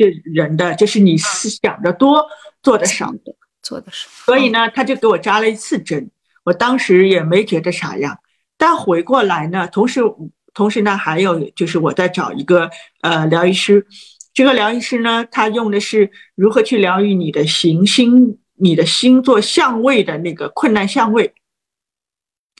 [0.00, 2.26] 这人的，就是你思想的多，
[2.62, 4.08] 做的少的，做的少。
[4.24, 6.10] 所以呢，他就给我扎了一次针，
[6.42, 8.18] 我当时也没觉得啥样。
[8.56, 10.00] 但回过来呢，同时
[10.54, 12.70] 同时呢，还有就是我在找一个
[13.02, 13.86] 呃疗愈师。”
[14.32, 21.34] 这个疗愈师呢，他用的是如何去疗愈你的行星、你的星座相位的那个困难相位。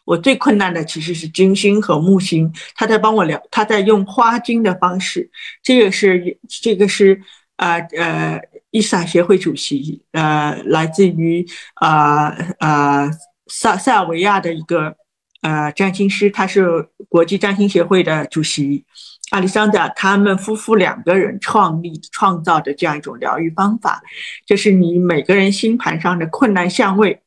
[0.05, 5.31] 我最困难的其实是金星和木星，他在帮我疗，他在用花精的方式。
[5.63, 7.21] 这个是这个是
[7.57, 11.47] 呃呃伊萨协会主席，呃，来自于
[11.81, 13.11] 呃呃
[13.47, 14.97] 塞塞尔维亚的一个
[15.43, 18.85] 呃占星师，他是国际占星协会的主席。
[19.31, 24.03] 阿里桑达他们夫妇两个人创立创造的这样一种疗愈方法，
[24.45, 27.21] 就是你每个人星盘上的困难相位，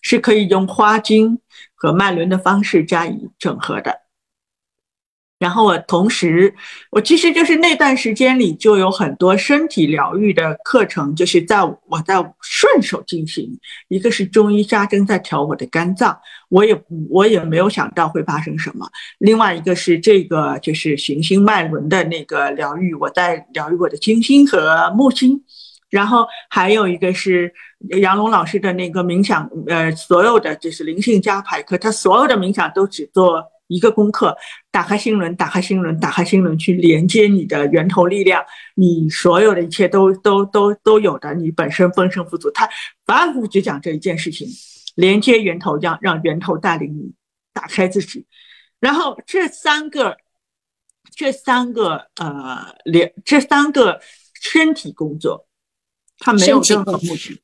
[0.00, 1.38] 是可以用花精
[1.84, 4.00] 和脉轮的方式加以整合的。
[5.38, 6.54] 然后我同时，
[6.90, 13.50] 我其实就是那段时间里就有很多身体疗愈的课程，就是在我在顺手进行。
[13.88, 16.18] 一个是中医扎针在调我的肝脏，
[16.48, 18.88] 我也我也没有想到会发生什么。
[19.18, 25.42] 另外一个是这个就是行星脉轮的那个疗愈，我在疗愈我的金星和木星。
[25.94, 27.52] 然后还有一个是
[28.00, 33.50] 杨龙老师的那个冥想，呃，所有的就是灵性加排课，他所有的冥想都只做。
[33.68, 34.36] 一个功课，
[34.70, 42.50] 打开心轮，打开心轮，打开心轮，去连接你的源头力量，你所有的一切都都都都有的，你本身丰盛富足。
[42.50, 42.68] 他
[43.06, 44.46] 反复只讲这一件事情，
[44.96, 47.14] 连接源头，让让源头带领你
[47.54, 48.26] 打开自己。
[48.80, 50.18] 然后这三个，
[51.16, 53.98] 这三个呃连这三个
[54.42, 55.46] 身体工作，
[56.18, 57.40] 它没有任何目的，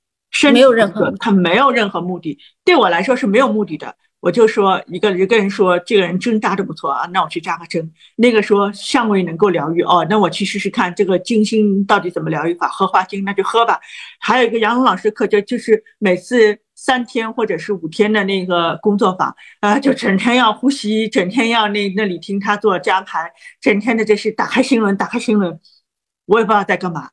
[0.52, 3.94] 没有任何，他没有任何目的，对我来说是没有目的的。
[4.20, 7.90] 我就说一个一个人说这个人针扎的不错啊，那我去扎个针。
[8.16, 13.80] 那个说相位能够疗愈哦，那我去试试看这个金星到底怎么疗愈法，荷花精那就喝吧。
[14.18, 25.59] 还有一个杨龙老师课就就是每次三天或者是五天的那个工作坊啊，就整天要呼吸，整天要那那里听他做加盘，整天的这是打开心轮，打开心轮，
[26.26, 27.09] 我也不知道在干嘛。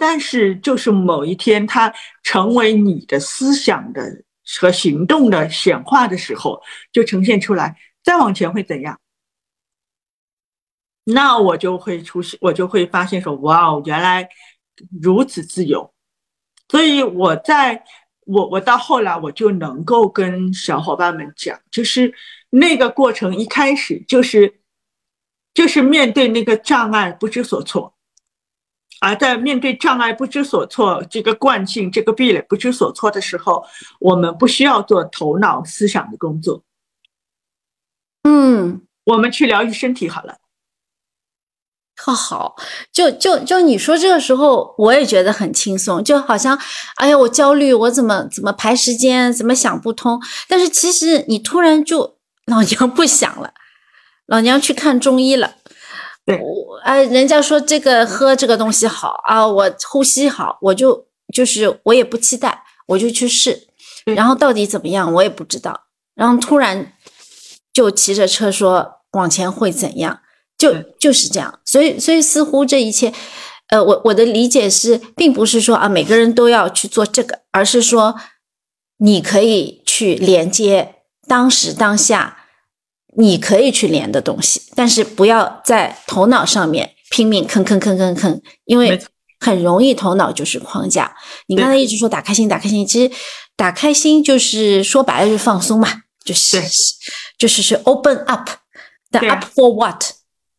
[0.00, 4.24] 但是就是某一天他成为你的思想的。
[4.58, 6.60] 和行动的显化的时候，
[6.90, 7.76] 就呈现出来。
[8.02, 8.98] 再往前会怎样？
[11.04, 14.28] 那我就会出现，我就会发现说：“哇哦，原来
[15.00, 15.94] 如此自由。”
[16.68, 17.84] 所以我在
[18.26, 22.12] 我我到后来，我就能够跟小伙伴们讲，就是
[22.48, 24.62] 那个过程一开始就是
[25.54, 27.94] 就是面对那个障碍不知所措。
[29.00, 33.64] 而在面对障碍不知所措，这个惯性、这个壁垒不知所措的时候，
[33.98, 36.62] 我们不需要做头脑思想的工作。
[38.24, 40.36] 嗯，我们去疗愈身体好了。
[41.96, 42.56] 特好，
[42.90, 46.58] 就就就你说这个时候，我也觉得很轻松，就好像，
[46.96, 50.18] 哎呀，我焦虑，我怎么怎么排时间，怎么想不通。
[50.48, 53.52] 但是其实你突然就老娘不想了，
[54.26, 55.56] 老娘去看中医了。
[56.26, 63.66] 我哎，人家说这个喝这个东西好啊，我呼吸好，我就就是我也不期待，我就去试，
[64.04, 66.92] 然后到底怎么样我也不知道，然后突然
[67.72, 70.20] 就骑着车说往前会怎样，
[70.56, 73.12] 就就是这样，所以所以似乎这一切，
[73.68, 78.14] 呃，我我的理解是，并不是说啊每个人都要去做这个，而是说
[78.98, 82.36] 你可以去连接当时当下。
[83.16, 89.00] 你可以去连的东西，但是不要在头脑上面拼命坑坑坑坑坑，因为
[89.38, 91.16] 很容易头脑就是框架。
[91.46, 93.12] 你刚才一直说打开心，打开心，其实
[93.56, 96.62] 打开心就是说白了就是放松嘛，就是
[97.38, 98.48] 就是是 open up，
[99.10, 100.02] 但 up for what？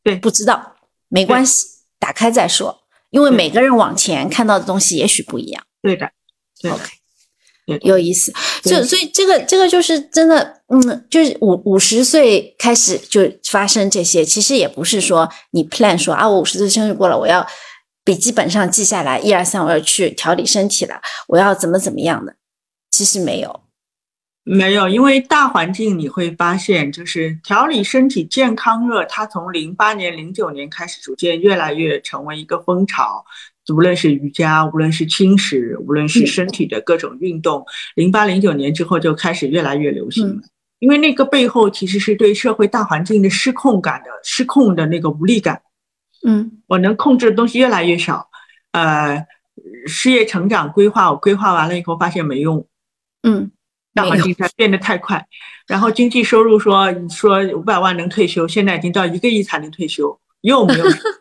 [0.03, 0.75] 对，不知道，
[1.09, 1.65] 没关系，
[1.99, 5.63] 打开再说，因为每个人往前看到的东西也许不一样。
[5.81, 6.11] 对的
[6.69, 6.83] ，OK。
[7.83, 8.33] 有意思，
[8.63, 17.45] 就所以这个这个就是真的，嗯，就是五五十岁开始就发生这些，其实也不是说你 plan 说啊，我五十岁生日过了，我要
[18.05, 22.35] 笔记本上记下来，一二三，我要去调理身体了，我要怎么怎么样的？
[22.89, 23.63] 其实没有，
[24.43, 33.25] 没有，因为大环境你会发现，就是调理身体健康热，它从零八年、零九年开始，逐渐越来越成为一个风潮。
[33.73, 40.41] 无论是瑜伽，无论是轻食，无论是身体的各种运动，零八零九年之后就开始越来越流行了。
[40.81, 45.61] 因为那个背后其实是对社会大环境的失控感的失控的那个无力感。
[46.25, 48.29] 嗯，我能控制的东西越来越少。
[48.71, 49.27] 呃，
[49.85, 52.65] 事业成长规划，我规划完了以后发现没用。
[53.21, 53.51] 嗯，
[53.93, 55.23] 大环境在变得太快。
[55.67, 60.85] 然后经济收入说说五百万能退休，现在已经到一个亿才能退休，又没有。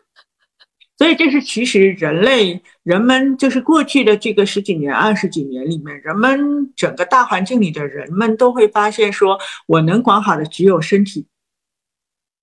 [1.01, 11.25] 所以这是其实人类人们就是过去的这个十几年、二十几年里面，人们整个大环境里的人们都会发现，说我能管好的只有身体，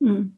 [0.05, 0.37] 嗯，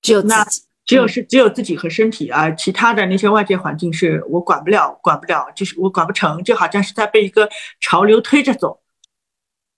[0.00, 0.46] 只有那
[0.84, 7.50] 只有是只有自己和身体啊，其他的那些外界环境是我管不了，管不了，就是我管不成，就好像是在被一个
[7.80, 8.80] 潮流推着走，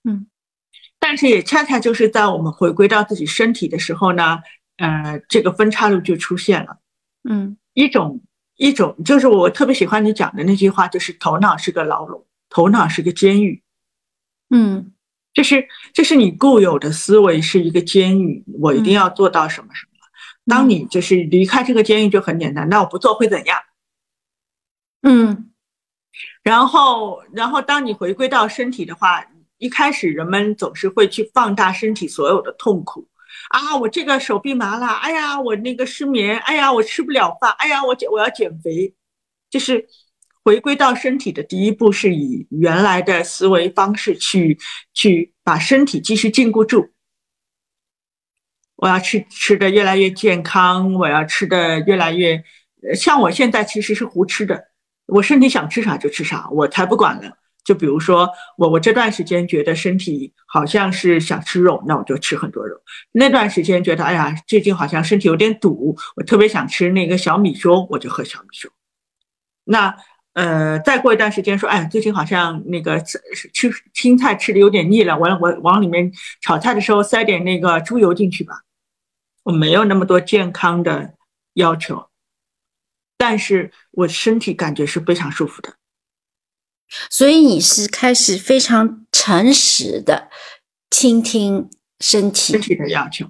[0.05, 0.27] 嗯，
[1.01, 4.41] 但是也恰恰就是在我们回归到自己身体的时候呢，
[4.77, 6.81] 呃，这个分岔路就出现了，
[7.27, 7.57] 嗯。
[7.79, 8.21] 一种
[8.57, 13.63] 一种就是我特别喜欢你讲的那句话，就是头脑是个牢笼，头脑是个监狱。
[14.51, 14.93] 嗯，
[15.33, 19.93] 就是就是你固有的思维是一个监狱，我一定要做到什么什么。
[20.47, 23.61] 当你就是离开这个监狱就很简单，那我不做会怎样？
[25.03, 25.53] 嗯，
[26.43, 29.25] 然后然后当你回归到身体的话，
[29.59, 33.07] 一开始人们总是会去放大身体所有的痛苦。
[33.49, 38.95] 啊，我这个手臂麻了，哎呀，我那个失眠，哎呀，我吃不了饭，哎呀，我减我要减肥，
[39.49, 39.87] 就是
[40.45, 44.59] 回归到身体的第一步，是以原来的思维方式去
[44.93, 46.93] 去把身体继续禁锢住。
[48.77, 52.45] 我要吃吃的越来越健康，我要吃的越来越，
[52.95, 54.69] 像我现在其实是胡吃的，
[55.07, 57.39] 我身体想吃啥就吃啥，我才不管了。
[57.69, 58.27] 就比如说
[58.57, 62.81] 我，我这段时间觉得身体好像是想吃肉，那我就吃很多肉。
[63.13, 68.71] 那段时间觉得，哎呀，最近好像身体有点堵，我特别想吃那个小米粥，我就喝小米粥。
[69.65, 69.95] 那
[70.33, 78.63] 呃，再过一段时间说，哎，最近好像那个吃青菜吃的有点腻了，我我往里面炒菜的时候塞点那个猪油进去吧。
[79.43, 81.13] 我没有那么多健康的
[81.53, 82.09] 要求，
[83.19, 85.75] 但是我身体感觉是非常舒服的。
[87.11, 90.29] 所以你是开始非常诚实的
[90.91, 91.69] 倾听
[92.01, 93.27] 身体身体的要求，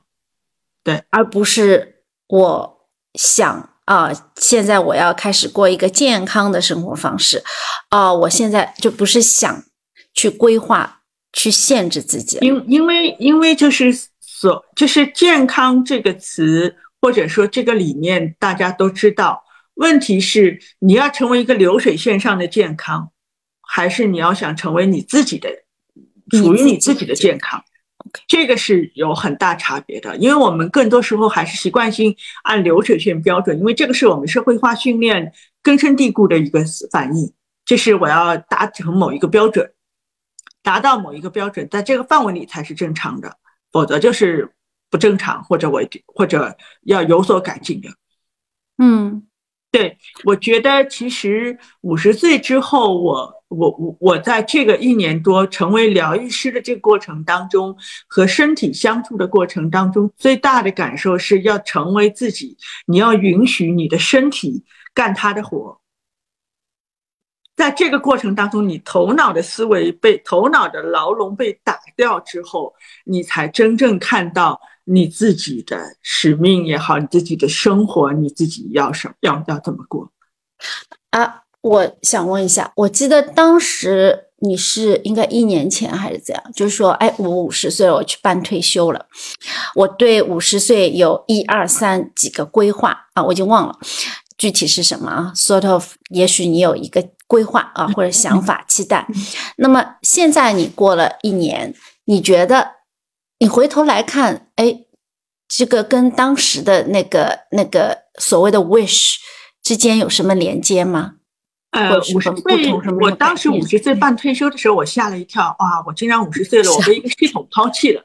[0.85, 7.43] 对，而不是我想啊，现在我要开始过一个健康的生活方式
[7.89, 9.65] 啊，我现在就不是想
[10.15, 11.01] 去规划、
[11.33, 19.43] 去限制自己，因因为因为就是所就是健康这个词或者说这个理念大家都知道，
[19.75, 23.11] 问题是你要成为一个流水线上的健康。
[23.71, 25.51] 还是你要想成为你自己的，
[26.31, 27.63] 属于你自己的健康，
[28.27, 30.17] 这个是有很大差别的。
[30.17, 35.31] 因为我们更多时候还是习惯性按流水线标准，因为这个是我们社会化训练
[35.63, 37.35] 根深蒂固的一个反应。
[37.67, 39.71] 就是我要达成某一个标准，
[40.63, 43.37] 达到某一个标准，在这个范围里才是正常的，
[43.71, 44.51] 否则就是
[44.89, 47.91] 不正常或者我或者要有所改进的。
[48.79, 49.25] 嗯。
[49.71, 62.57] 对，我觉得其实五十岁之后，我我我我在这个一年多成为疗愈师的这个过程当中，和身体相处的过程当中，最大的感受是要成为自己，
[62.87, 65.81] 你要允许你的身体干他的活。
[67.57, 74.61] 在这个过程当中，你头脑的思维被头脑的牢笼被打掉之后，你才真正看到。
[74.91, 80.11] 你自己的使命也好，你自己的生活，你自己要什要要怎么过？
[81.11, 86.45] 啊，我想问一下，我记得当时你是应该一年前还是怎样？
[86.55, 89.07] 就是说，哎，我五十岁了，我去办退休了。
[89.75, 93.79] 我对五十岁有一二三几个规划啊，我已经忘了
[94.37, 95.33] 具体是什么啊。
[95.35, 99.07] Sort of，也许你有一个规划啊，或者想法、期待。
[99.57, 101.75] 那么现在你过了一年，
[102.07, 102.79] 你觉得？
[103.41, 104.81] 你回头来看，哎，
[105.47, 109.15] 这个跟当时的那个那个所谓的 wish
[109.63, 111.18] 之间有什么连接吗？
[111.71, 118.05] 呃，五十岁，我当时五十岁办退休的时候，我吓了一跳，哇，我竟然五十岁了，我被一个系统抛弃了，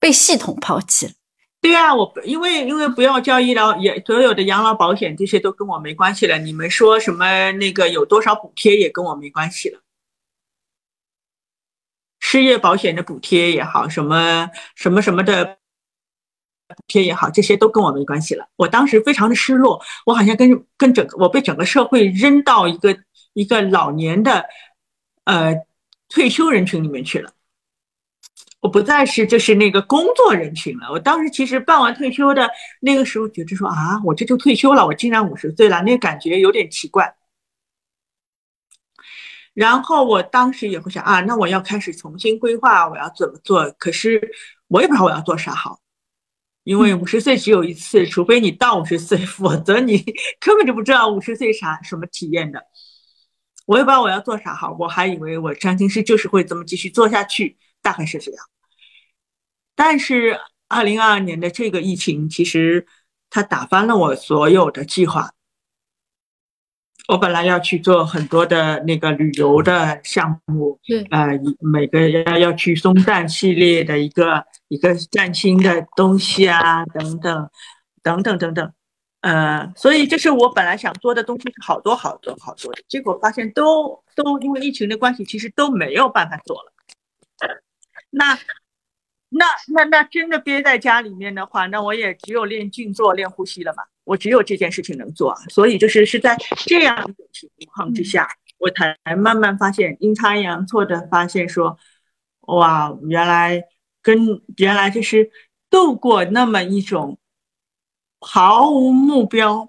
[0.00, 1.12] 被系统抛弃了。
[1.60, 9.80] 对啊，我因为因为不要交医疗也所有的养老保险这些都跟我没关系了，你们说什么那个有多少补贴也跟我没关系了。
[12.20, 15.57] 失业保险的补贴也好，什么什么什么的，
[16.76, 18.46] 补贴也好，这些都跟我没关系了。
[18.56, 22.96] 我当时非常的失落，我好像跟跟整个我被整个社会扔到一个
[23.32, 24.44] 一个老年的
[25.24, 25.54] 呃
[26.08, 27.32] 退休人群里面去了。
[28.60, 30.90] 我不再是就是那个工作人群了。
[30.90, 32.50] 我当时其实办完退休的
[32.80, 37.14] 那个时候，觉得说啊，我这就退休了，我竟然五十岁了，那感觉有点奇怪。
[39.54, 43.70] 然后我当时也会想啊，那我要开始重新规划我要怎么做。
[43.78, 44.28] 可是
[44.66, 45.78] 我也不知道我要做啥好，
[46.68, 50.04] 因为五十岁只有一次，除非你到五十岁，否则你
[50.38, 52.62] 根本就不知道五十岁啥什么体验的。
[53.64, 57.56] 我也不知道我要做啥好，我还以为我占星师就是会这么继续做下去。
[57.80, 58.44] 大概是这样，
[59.74, 60.38] 但是
[60.68, 62.86] 二零二二年的这个疫情，其实
[63.30, 65.30] 它打翻了我所有的计划。
[67.08, 71.26] 我本来要去做很多的那个旅游的项目，对，呃，
[71.58, 77.50] 每个要要去松赞系列的一个一个崭新的东西啊，等等，
[78.02, 78.72] 等等等等，
[79.22, 86.72] 呃，所以这是我本来想做的东西是好多好多好多的，结果发现都都因为疫情的关系，其实都没有办法做了。
[88.10, 88.38] 那，
[89.30, 93.84] 那那那真的憋在家里面的话，那我也只有练静坐、练呼吸了嘛。
[94.08, 96.34] 我只有这件事情能做，所以就是是在
[96.66, 98.26] 这样一种情况之下，
[98.58, 101.78] 我才慢慢发现阴差阳错的发现说，
[102.40, 103.62] 哇，原来
[104.00, 105.30] 跟原来就是
[105.68, 107.18] 度过那么一种
[108.18, 109.68] 毫无目标、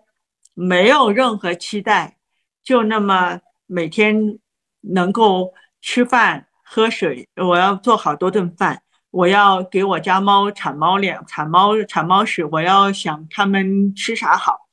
[0.54, 2.18] 没有任何期待，
[2.64, 4.40] 就那么每天
[4.82, 6.46] 能够吃饭。
[6.72, 14.68] 喝水，我要做好多顿饭，我要给我家猫铲猫粮、铲猫铲猫屎，我要想它们吃啥好，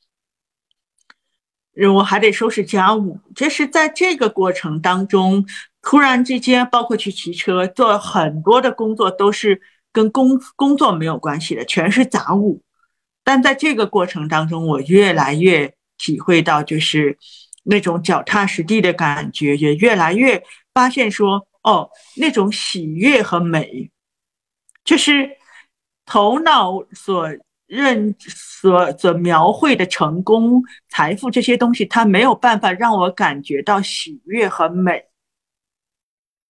[1.95, 3.21] 我还得收拾家务。
[3.35, 5.47] 这是在这个过程当中，
[5.81, 9.61] 突然之间，包括去骑车，做很多的工作都是
[9.93, 12.63] 跟工工作没有关系的，全是杂物。
[13.25, 17.19] 但在这个过程当中，我越来越体会到，就是
[17.65, 20.43] 那种脚踏实地的感觉，也越来越
[20.75, 21.47] 发现说。
[21.67, 23.91] 哦，那种喜悦和美，
[24.87, 25.37] 就是
[26.07, 27.29] 头脑所
[27.67, 35.05] 认、所所描绘的成功、财富这些东西，它没有办法让我感觉到喜悦和美。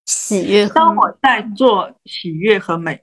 [0.04, 3.02] 喜悦，当我在做喜悦和美，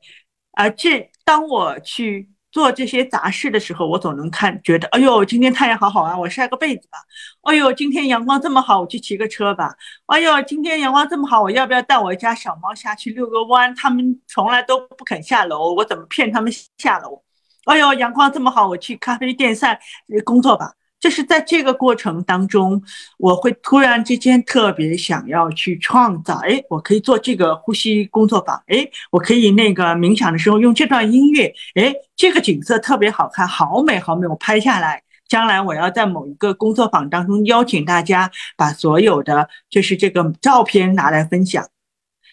[0.54, 2.30] 而这当我去。
[2.54, 7.00] 做这些杂事的时候，我总能看觉得，哎呦，今天太阳好好啊，我晒个被子吧。
[7.42, 9.76] 哎呦，今天阳光这么好，我去骑个车吧。
[10.06, 13.74] 哎呦，今天阳光这么好，我要不要带我家小猫下去遛个弯？
[13.76, 17.24] 他们从来都不肯下楼，我怎么骗他们下楼？
[17.66, 19.76] 哎呦，阳光这么好，我去咖啡店上
[20.24, 20.74] 工作吧。
[21.04, 22.82] 就是在这个过程当中，
[23.18, 26.36] 我会突然之间特别想要去创造。
[26.36, 28.56] 哎，我可以做这个呼吸工作坊。
[28.68, 31.54] 哎，我可以那个冥想的时候用这段音乐。
[31.76, 35.04] 哎，这个景色特别好看，好美好美，我拍下来。
[35.28, 41.68] 将来我要在某一个工作坊当中邀请大家，把所有的就是这个照片拿来分享。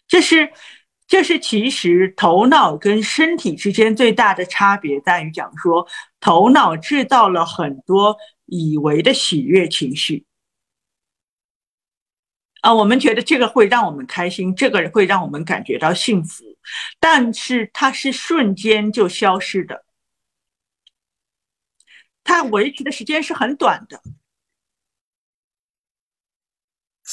[0.07, 0.49] 这是，
[1.09, 5.85] 这是其实头脑跟身体之间最大的差别在于讲说，
[6.21, 8.17] 头脑制造了很多。
[8.51, 10.27] 以为的喜悦情绪
[12.63, 16.45] 啊，我们觉得这个会让我们开心，这个会让我们感觉到幸福，
[16.99, 19.85] 但是它是瞬间就消失的，
[22.25, 24.03] 它维持的时间是很短的。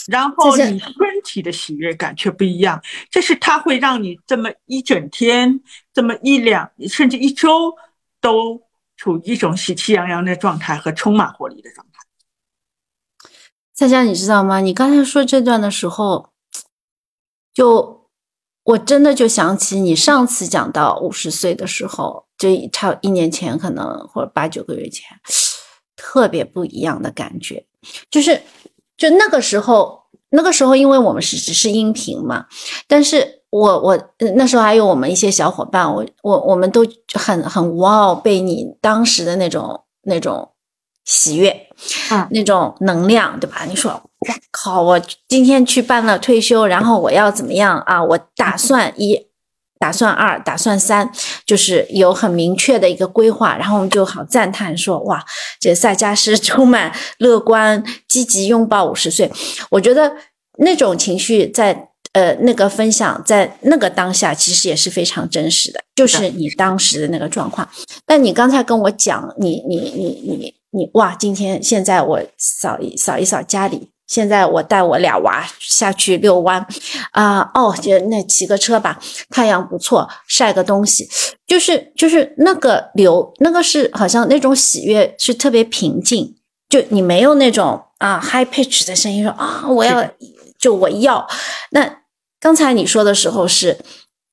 [0.08, 0.90] 然后你身
[1.24, 5.62] 体的喜悦感却不一样，这是它会让你这么一整天，
[5.94, 7.76] 这么一两，甚至一周
[8.20, 8.67] 都。
[8.98, 12.04] 处于一种喜气洋洋的状态和充满活力的状态。
[13.74, 14.60] 夏佳，你知道吗？
[14.60, 16.32] 你刚才说这段的时候，
[17.54, 18.10] 就
[18.64, 25.18] 我真的就想起你上次讲到五十岁的时候，就差一年前，可能或者八九个月前，
[25.96, 27.68] 特别不一样的感觉。
[28.10, 28.42] 就是
[28.98, 32.48] 就那个时候，那个时候，因为我们是只是音频嘛，
[32.88, 33.37] 但是。
[33.50, 33.98] 我我
[34.36, 40.52] 那时候还有我们一些小伙伴，我我我们都很很哇哦，被你当时的那种那种
[41.06, 41.70] 喜悦，
[42.12, 43.64] 嗯，那种能量，对吧？
[43.66, 48.04] 你说，哇靠，我今天去办了退休，然后我要怎么样啊？
[48.04, 49.28] 我打算一，
[49.80, 51.10] 打算二，打算三，
[51.46, 55.24] 就是有很明确的一个规划，然后我们就好赞叹说，哇，
[55.62, 59.32] 这赛加斯 充满乐观、积极，拥抱五十岁。
[59.70, 60.18] 我觉得
[60.58, 61.92] 那种情绪在。
[62.14, 67.68] 呃，那个分享在那个当下其实也是非常真实的，就是你当时的那个状况。
[68.06, 76.66] 但你刚才跟我讲，你你你你你哇，今天现在我扫一扫一扫家里，现在我带我俩娃下去遛弯，
[77.12, 79.00] 啊，哦，就那骑个车吧，
[79.30, 81.08] 太阳不错，晒个东西，
[81.46, 86.36] 就是就是那个流，那个是好像那种喜悦是特别平静，
[86.70, 90.02] 就你没有那种啊 high pitch 的声音说啊我要
[90.60, 91.28] 就我要。
[91.72, 92.02] 那
[92.40, 93.78] 刚才你说的时候是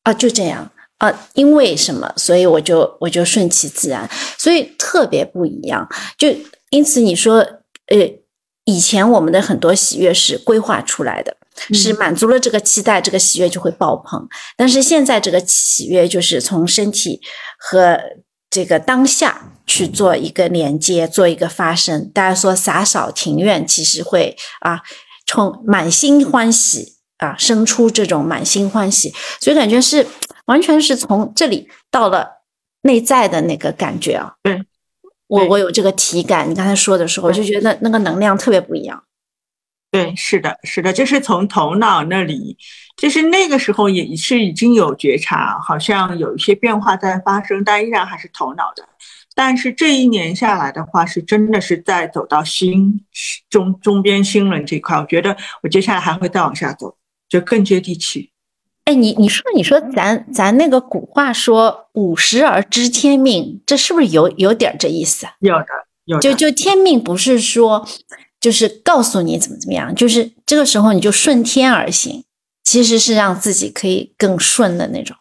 [0.03, 4.09] 啊就这样啊，因为什么，所以我就我就顺其自然，
[4.39, 5.89] 所以特别不一样。
[6.19, 6.29] 就
[6.71, 7.39] 因此你说
[7.89, 8.25] 呃。
[8.67, 11.37] 以前我们的很多喜悦是规划出来的，
[11.75, 14.27] 是满足了这个期待，这个喜悦就会爆棚。
[14.57, 17.21] 但是现在这个喜悦就是从身体
[17.59, 18.01] 和
[18.49, 22.11] 这个当下去做一个连接，做一个发生。
[22.15, 24.81] 大家说洒扫庭院，其实会啊，
[25.27, 30.07] 从满心欢喜啊，生出这种满心欢喜，所以感觉是
[30.47, 32.43] 完全是从这里到了
[32.83, 34.35] 内在的那个感觉啊。
[34.43, 34.65] 对。
[35.27, 39.03] 我我有这个体感，你刚才说的时候，我就觉得那个能量特别不一样。
[39.91, 42.57] 对，是的，是的，就是从头脑那里，
[42.99, 48.87] 就是那个时候也是已经有觉察，好像有一些变化在发生，但依然还是头脑的。
[49.35, 53.01] 但是这一年下来的话，是真的是在走到新
[53.51, 56.97] 中中边新人这块，我觉得我接下来还会再往下走，
[57.29, 58.31] 就更接地气。
[58.85, 65.27] 哎，你你说你说咱咱那个古话说五十而知天命，这是不是有有点这意思？
[65.41, 65.67] 有的，
[66.05, 66.21] 有。
[66.21, 67.89] 就就天命不是说
[68.39, 72.25] 就是告诉你怎么怎么样，就是这个时候你就顺天而行，
[72.63, 75.17] 其实是让自己可以更顺的那种。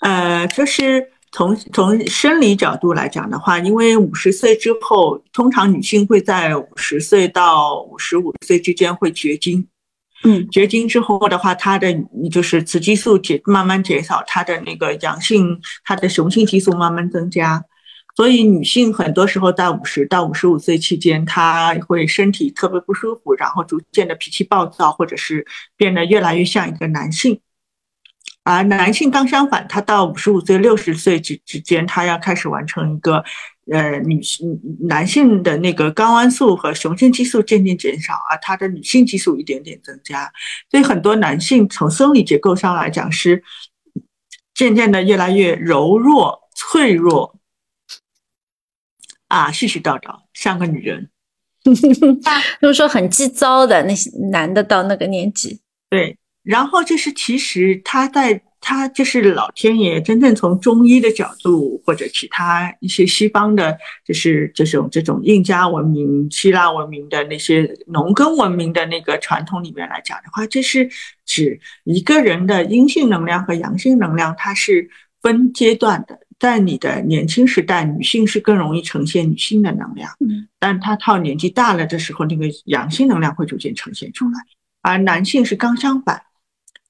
[0.00, 9.66] 呃，就是从从生理角度来讲的话，因为五十岁之后，通常女性会在五十岁到五十五岁之间会绝经。
[10.22, 11.92] 嗯，绝经之后的话，它的
[12.30, 17.60] 就是雌激素减慢慢减少，它的那个阳性，它的雄性激素慢慢增加，
[18.14, 25.44] 所以女性很多时候在五十到五十五岁期间，她会身体特别不舒服，然后逐渐的脾气暴躁，或者是
[25.76, 27.40] 变得越来越像一个男性。
[28.44, 33.24] 而男性刚相反，他到五十五岁、六十岁之之间，他要开始完成一个。
[33.72, 40.30] 呃，女性男性的那个睾丸素和雄性激素渐渐减少，而他的女性激素一点点增加，
[40.70, 43.42] 所以很多男性从生理结构上来讲是
[44.52, 47.38] 渐渐的越来越柔弱、脆弱，
[49.28, 51.08] 啊，絮絮叨叨像个女人，
[52.60, 58.40] 就是说很急躁的那些男的到那个年纪，对，然后就是其实他在。
[58.66, 63.76] 他就是老天爷真正从中医的角度，或者其他一些西方的，
[64.06, 70.88] 就是这种这种印加文明、希腊文明的那些农耕文明的那个传统里面来讲的话，这是
[71.26, 74.88] 指一个人的阴性能量和阳性能量，它是
[75.20, 76.18] 分阶段的。
[76.40, 84.40] 在你的年轻时代，女性是更容易呈现女性的能量，嗯，但她到年纪大了的时候，那个阳性能量会逐渐呈现出来，
[84.80, 86.22] 而男性是刚相反。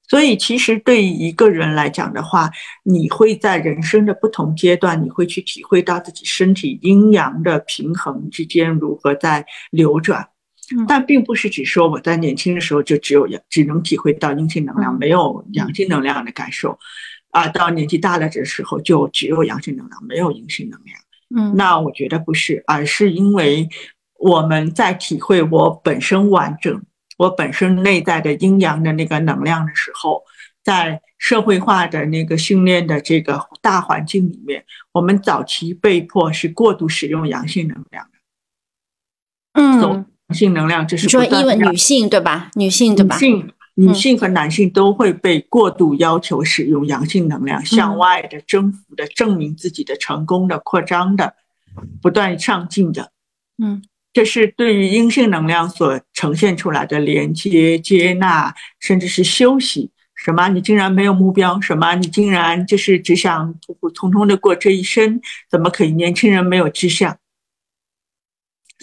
[0.07, 2.51] 所以，其实对于一个人来讲的话，
[2.83, 10.29] 你会在人生的不同阶段，你会去体会到自己身体阴阳的平衡之间如何在流转。
[10.89, 16.79] 但并不是只说我在年轻的时候就只有阳，只能体会到阴性能量，没有阳性能量的感受。
[17.31, 20.99] 啊，到年纪大了的时候，就只有阳性能量，没有阴性能量。
[21.37, 23.69] 嗯，那我觉得不是，而是因为
[24.19, 26.83] 我们在体会我本身完整。
[27.17, 30.23] 我本身内在的阴阳的那个能量的时候，
[30.63, 38.11] 在社会化的那个训练的这个大环境里面，我们早期被迫是过度使用阳性能量的。
[39.53, 42.51] 嗯，阳性能量这是说，因为女性对吧？
[42.55, 43.15] 女性对吧？
[43.17, 51.35] 女性、女性和男性都会被过度要求使用阳性能量，向外的征服的、证明自己的、成功的、扩张的、
[52.03, 53.13] 不断上进的。
[53.63, 53.83] 嗯。
[54.15, 59.91] 这是对于阴性能量所呈现出来的连接、接纳，甚至是休息。
[60.15, 60.49] 什么？
[60.51, 61.61] 你竟然没有目标？
[61.61, 61.97] 什么？
[61.97, 65.21] 你竟然就是只想普普通通的过这一生？
[65.51, 65.91] 怎么可以？
[65.91, 67.19] 年轻人没有志向。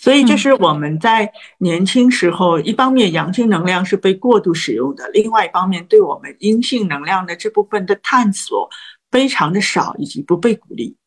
[0.01, 8.69] 所以，这是我们在年轻时候，一方面阳性能量是被过度使用的，另外一方面对我们阴性能量的这部分的探索
[9.09, 10.97] 非常的少，以及不被鼓励。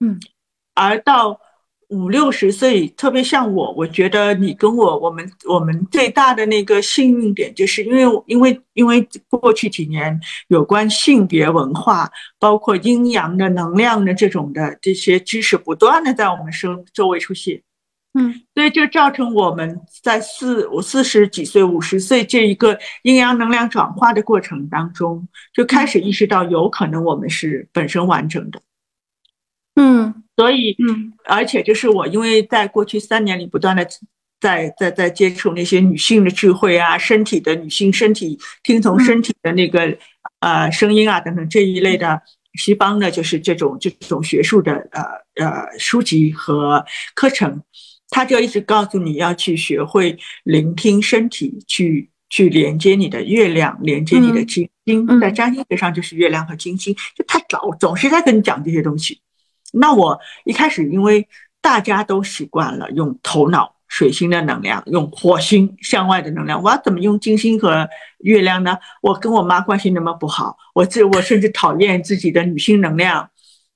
[0.00, 0.20] 嗯，
[0.74, 1.40] 而到。
[1.90, 10.18] 五六十岁，特别像我，我觉得你跟我，我们我们最大的那个幸运点，就是因为因为因为过去几年
[10.48, 17.60] 有关性别文化，包括阴阳的能量的这种的这些知识，不断的在我们生周围出现，
[18.14, 28.62] 嗯，所以就造成我们在四五四十几岁、五十岁这一个阴阳能量转化的过程当中，就开始意识到有可能我们是本身完整的，
[29.74, 30.14] 嗯。
[30.36, 33.86] 所以，嗯，而且就是我，因为在过去三年里不断的
[34.40, 39.98] 在在在接触那些女性的智慧啊，身体的女性身体，听从身体的那个
[40.38, 42.22] 呃声音啊等等这一类的
[42.54, 45.02] 西方的，就是这种这种学术的呃
[45.44, 46.82] 呃书籍和
[47.14, 47.62] 课程，
[48.08, 59.20] 他就一直告诉你要去学会聆听身体，去去连接你的月亮，连接你的金星，在占星学上就是月亮和金星，就他老总是在跟你讲这些东西。
[59.72, 61.28] 那我一开始因为
[61.60, 63.76] 大家都习惯了用头脑。
[63.90, 67.88] 水星的能量，用火星向外的能量，我要怎么用金星和
[68.20, 68.78] 月亮呢？
[69.02, 73.28] 我跟我妈关系那么不好，我这我甚至讨厌自己的女性能量。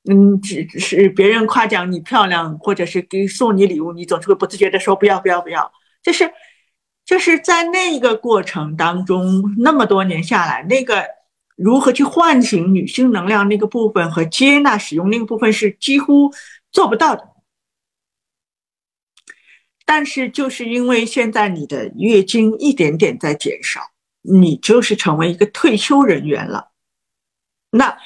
[0.09, 5.73] 嗯，只是别人夸奖你漂亮，或者是给送你礼物，你总是会不自觉的说不要不要不要。
[6.01, 6.31] 就是
[7.05, 11.05] 就是在那个过程当中，那么多年下来，那个
[11.57, 16.33] 如何去唤醒女性能量那个部分和接纳使用那个部分是几乎
[16.73, 17.29] 做不到的。
[19.87, 23.83] 但是，就是因为现在你的月经一点点在减少，
[24.23, 26.71] 你就是成为一个退休人员了。
[27.71, 27.99] 那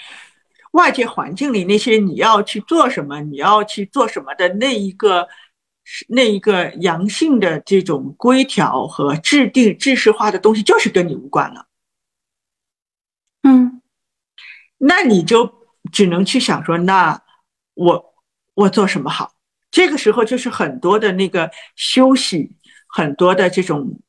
[0.73, 5.29] 外界环境里那些你要去做什么，你要去做什么的那一个
[6.09, 11.68] 那一个阳性的这种规条和制定制式化的东西，就是跟你无关了。
[13.43, 13.81] 嗯，
[14.79, 15.53] 那你就
[15.93, 17.23] 只能去想说，那
[17.75, 18.15] 我
[18.55, 19.33] 我做什么好？
[19.71, 22.51] 这个时候就是很多的那个休息，
[22.89, 24.01] 很多的这种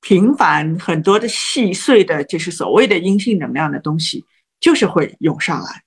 [0.00, 4.24] 平凡，很多的细碎的，就是所谓的阴性能量的东西，
[4.60, 5.82] 就是会涌上来。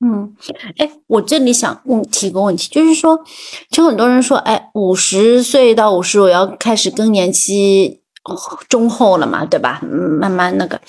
[0.00, 0.36] 嗯，
[0.76, 3.24] 哎，我这里想问提个问题，就是说，
[3.70, 8.02] 就很多人说，哎，五十岁到五十，我要开始更年期
[8.68, 9.80] 中后了嘛，对吧？
[9.82, 9.88] 嗯，
[10.20, 10.80] 慢慢那个，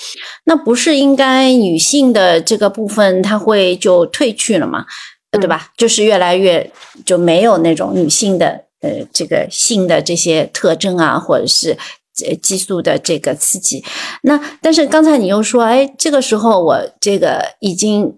[0.46, 4.86] 那不是应该女性的这个部分，它会就退去了嘛？
[5.32, 5.70] 对吧？
[5.78, 6.72] 就是越来越
[7.06, 8.48] 就没有那种女性的
[8.82, 11.78] 呃这个性的这些特征啊，或者是
[12.26, 13.84] 呃激素的这个刺激。
[14.24, 18.12] 那但是刚才你又说，哎，这个时候我这个已经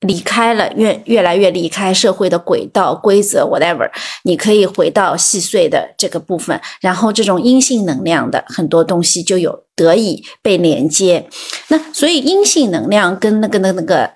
[0.00, 3.90] 离开了，越越来越离开社会的轨道规则，whatever，
[4.24, 11.28] 你可以回到细碎的这个部分，然后这种阴性能量的很多东西就有得以被连接。
[11.68, 14.10] 那所以阴性能量跟那个那那个。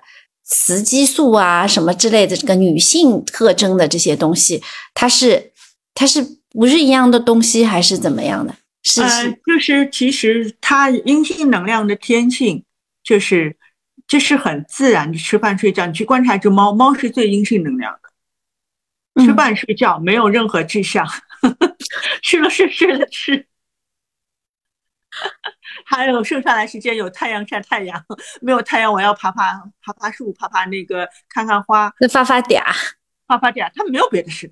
[0.47, 4.61] 雌激素啊，什么之类的，这个女性特征的这些东西，
[4.93, 5.51] 它是
[5.95, 8.53] 它是不是一样的东西，还是怎么样的？
[8.83, 12.63] 是是，就是其实它阴性能量的天性，
[13.03, 13.57] 就是
[14.07, 21.05] 这是很自然的，吃饭睡觉，你去观察一只猫，猫是最阴性能量的，吃饭睡觉没有任何志向，
[22.21, 23.47] 吃了睡，睡了吃。
[25.85, 28.05] 还有剩下来时间有太阳晒太阳，
[28.41, 32.61] 没有太阳我要爬爬爬爬树，爬爬那个看看花，发发嗲，
[33.25, 34.51] 发发嗲，他没有别的事。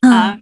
[0.00, 0.38] 啊，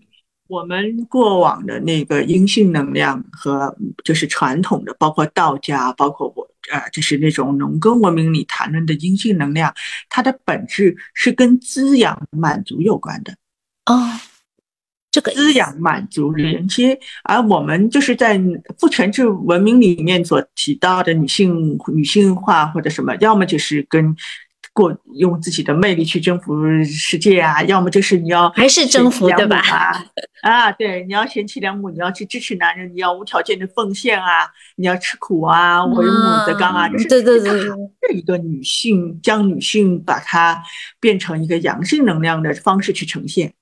[0.50, 3.72] 我们过往的那个阴性能量和
[4.02, 9.72] 就是传统的，包括道家，包括我呃，就是那种农耕文明里谈论的阴性能量，
[10.08, 13.32] 它的本质是跟滋养满足有关的。
[13.86, 14.20] 哦。
[15.12, 18.40] 这个滋养、满足、连接，而我们就是在
[18.78, 24.14] 父权制文明里面所提到的女性女性化或者什么，要么就是跟
[24.80, 26.54] 过用自己的魅力去征服
[26.84, 29.60] 世界啊，要么就是你要还是征服对吧？
[30.40, 37.52] 啊，对，你要贤妻良母，你要去支持男人，你要无条件的奉献啊，你要吃苦啊，为母则刚啊，就是对对对，
[38.00, 40.62] 这一个女性将女性把它
[40.98, 43.52] 变成一个阳性能量的方式去呈现。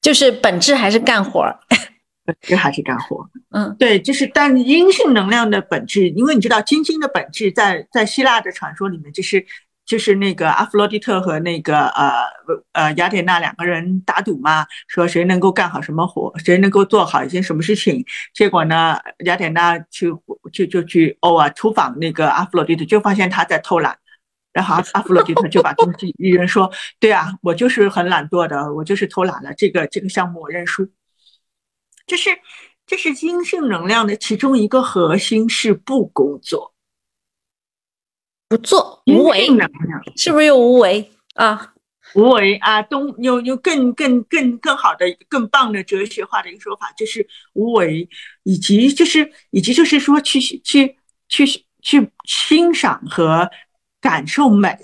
[0.00, 1.58] 就是本质还是干活儿，
[2.24, 3.28] 本质还是干活。
[3.50, 9.44] 嗯，对，就是但阴性能量的本质，因为你知道金星的本质在在希腊的传说里面，就是
[9.84, 12.12] 就是那个阿弗洛狄特和那个呃
[12.72, 18.04] 呃雅典娜两个人打赌嘛，说谁能够干好什么活，谁能够做好一件什么事情。
[18.32, 20.10] 结果呢，雅典娜去
[20.52, 23.98] 就就去偶尔出访那个阿弗洛狄特，就发现他在偷懒。
[24.52, 26.70] 然后阿 阿弗洛狄特就把东西一人说
[27.00, 29.52] ：“对啊，我就是很懒惰的，我就是偷懒了。
[29.54, 30.86] 这个这个项目我认输。
[32.06, 32.30] 这是
[32.86, 36.71] 这是阴性能量的其中一个核心是不工作，
[38.52, 39.46] 不做无为，
[40.16, 41.72] 是不是又无为啊？
[42.14, 48.08] 无为啊，东有有更更更更好的更棒的哲学化的一个说法，就是无为，
[48.42, 50.96] 以及就是以及就是说去去
[51.28, 51.46] 去
[51.80, 53.50] 去欣赏和。”
[54.02, 54.76] 感受美，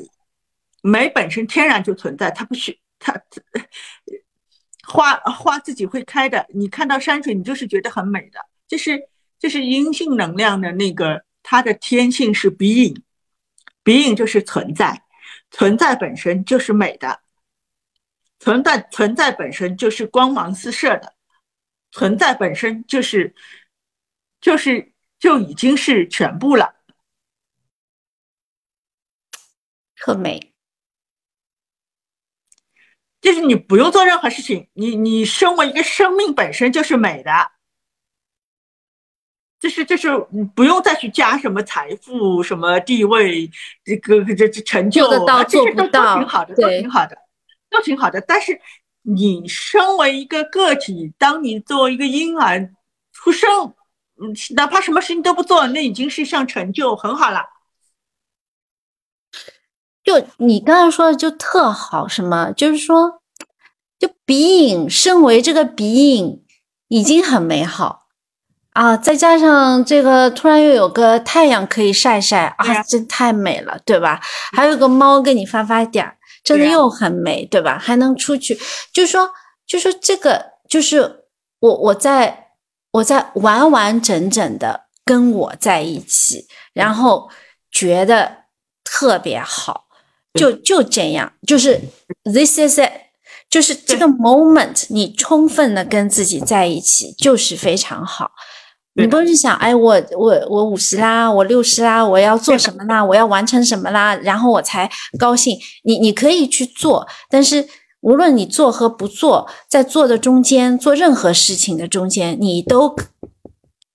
[0.81, 3.21] 美本身天然就存在，它不需它
[4.87, 6.47] 花花自己会开的。
[6.55, 8.39] 你看到山水，你就是觉得很美的。
[8.69, 12.49] 就是就是阴性能量的那个，它的天性是
[13.89, 15.03] being，being 就是存在，
[15.51, 17.21] 存在本身就是美的，
[18.39, 21.15] 存在存在本身就是光芒四射的。
[21.91, 23.35] 存在本身就是，
[24.43, 26.75] 就是就已经是全部了，
[29.97, 30.53] 特美。
[33.23, 37.53] 就是你不用做任何事情，你你身为一个生命本身就是美的，
[39.61, 43.51] 就是就是你不用再去加什么财富、什么地位、
[43.85, 47.19] 这个这这成就，做得到做不到，都挺好的，都挺好的，
[47.71, 48.21] 都挺好的。
[48.21, 48.61] 但是
[49.03, 52.73] 你身为一个个体，当你作为一个婴儿
[53.13, 53.75] 出生，
[54.21, 57.41] 嗯，哪怕什么事情都不做，那已经是一项成就，很好了。
[60.05, 62.53] 就你刚才说的就特好，什么？
[62.53, 63.21] 就是说，
[63.99, 66.45] 就鼻影，身为这个鼻影
[66.89, 68.08] 已经很美好
[68.73, 74.21] 啊，再加上这个突然又有个太阳可以晒晒啊，真太美了，对吧？
[74.57, 76.13] 还有个猫给你发发嗲，
[76.45, 77.79] 真的又很美，对吧？
[77.79, 78.59] 还能出去，
[78.93, 79.31] 就说，
[79.67, 81.25] 就说这个，就是
[81.61, 82.51] 我，我在
[82.93, 87.29] 我在完完整整的跟我在一起，然后
[87.71, 88.45] 觉得
[88.85, 89.87] 特别好。
[90.35, 91.81] 就就这样，就是
[92.23, 92.93] this is it，
[93.51, 98.31] 就是这个 moment，你充分的跟自己在一起，就是非常好。
[98.99, 105.57] 你不是想，哎，我我我五十啦，我六十啦，我要做什么啦，我要完成什么啦，然后我才高兴。
[105.85, 107.65] 你你可以去做，但是
[108.01, 112.97] 无论你做和不做，在做的中间，做任何事情的中间，你都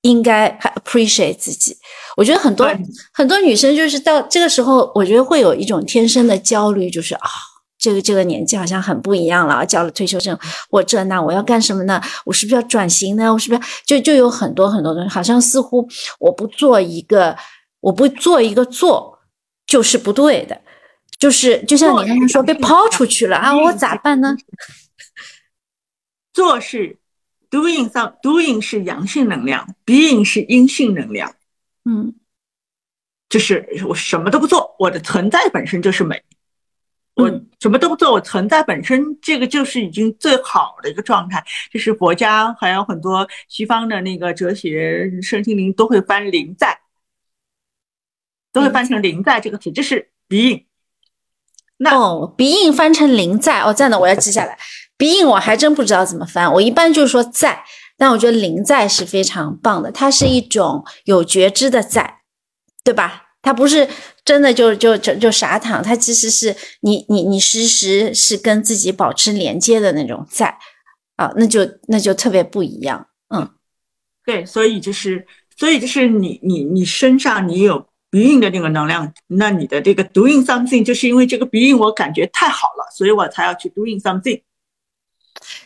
[0.01, 1.75] 应该 appreciate 自己。
[2.15, 2.69] 我觉得很多
[3.13, 7.29] 很多女生就是到这个时候，我觉得会有一种天生的焦虑，就是啊，
[7.83, 12.01] 这个这个年纪好像很不一样了，交了退休证，我这那我要干什么呢？
[12.23, 13.33] 我是不是要转型呢？
[13.33, 15.85] 我是不是就就有很多很多东西，好像似乎
[16.17, 17.35] 我不做一个，
[17.81, 19.19] 我不做一个做
[19.67, 20.61] 就是不对的，
[21.19, 24.37] 就是就像你刚才说被抛出去了啊，我咋办呢？
[26.31, 26.97] 做是
[27.49, 31.35] doing some doing 是阳性能量，being 是阴性能量。
[31.83, 32.15] 嗯，
[33.27, 36.23] 就是我什么都不做，我的存在本身就是美。
[37.15, 41.43] 我什么都不做，我存在本身这个就是已经最好的一个状态。
[41.71, 46.79] 就是佛家还有很多西方的那个哲学、身心灵都会翻“灵在”，
[48.51, 50.65] 都会翻成“灵在”这个词，这是鼻影。
[51.77, 54.57] 那哦，鼻影翻成“灵在”哦，在呢，我要记下来。
[54.97, 57.63] 鼻影我还真不知道怎么翻，我一般就是说在。
[57.95, 62.21] 但我觉得临在是非常棒的，它是一种有觉知的在，
[62.83, 63.21] 对吧？
[63.43, 63.87] 它不是
[64.25, 70.57] 真的就就就就傻躺，它其实是你你你时时是跟自己保持连接的那种在
[71.15, 73.07] 啊，那就那就特别不一样。
[73.29, 73.49] 嗯，
[74.25, 75.25] 对，所以就是
[75.57, 84.41] 所以就是你你你身上你有鼻音的那个能量，那你的这个 doing something 就是因为这个鼻音我感觉太好了，所以我才要去 doing something。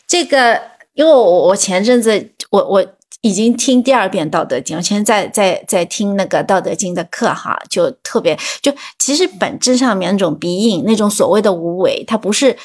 [0.07, 0.77] 这个。
[0.97, 12.55] 因为我我前阵子我我已经听第二遍《道德经》，我现在在在听那个《道德经》的课哈，就特别就其实本质上面那种鼻影，那种所谓的无为，它不是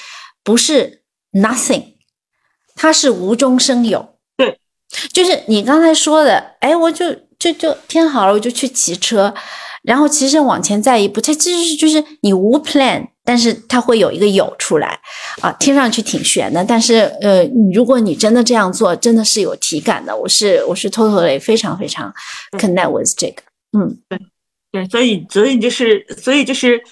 [0.45, 1.95] 不是 nothing，
[2.74, 4.16] 它是无中生有。
[4.36, 4.59] 对，
[5.12, 9.34] 就是你刚才说的，哎，我就就就听好了，我就去骑车，
[9.82, 13.09] 然后其实往前再一步，它其实就是你无 plan。
[13.24, 14.98] 但是它会有一个有出来
[15.40, 16.64] 啊，听上去挺悬的。
[16.64, 20.16] 但是呃，如果你真的这样做，真的是有体感的。
[20.16, 22.12] 我是我是 totally 非常非常
[22.58, 23.42] connect with 这个。
[23.78, 24.18] 嗯，对
[24.72, 26.82] 对，所以所以就是所以就是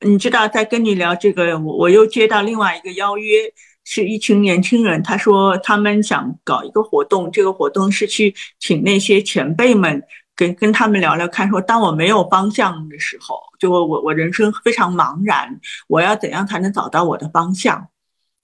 [0.00, 3.52] 你知道，在跟你聊这个，我我又接到另外一个邀约，
[3.84, 10.02] 是一群年轻人，他说他们想搞一个活动，这个活动是去请那些前辈们。
[10.36, 17.88] 跟跟他们聊聊看，说当我没有方向的时候，就我我我人生非常茫然，我要怎样才能找到我的方向？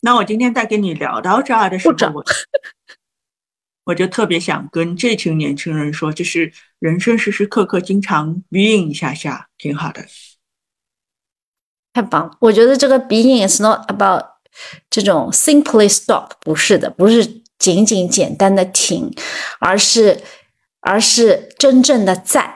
[0.00, 2.24] 那我今天在跟你聊到这儿的时候，我
[3.84, 10.04] 我就特别想跟这群年轻人说，就是人生时时刻刻经常 being 一下下，挺好的。
[11.94, 12.36] 太棒了！
[12.40, 14.22] 我觉得这个 being is not about
[14.90, 17.24] 这种 simply stop，不是的，不是
[17.58, 19.10] 仅仅简单的停，
[19.60, 20.22] 而是。
[20.88, 22.54] 而是真正的在，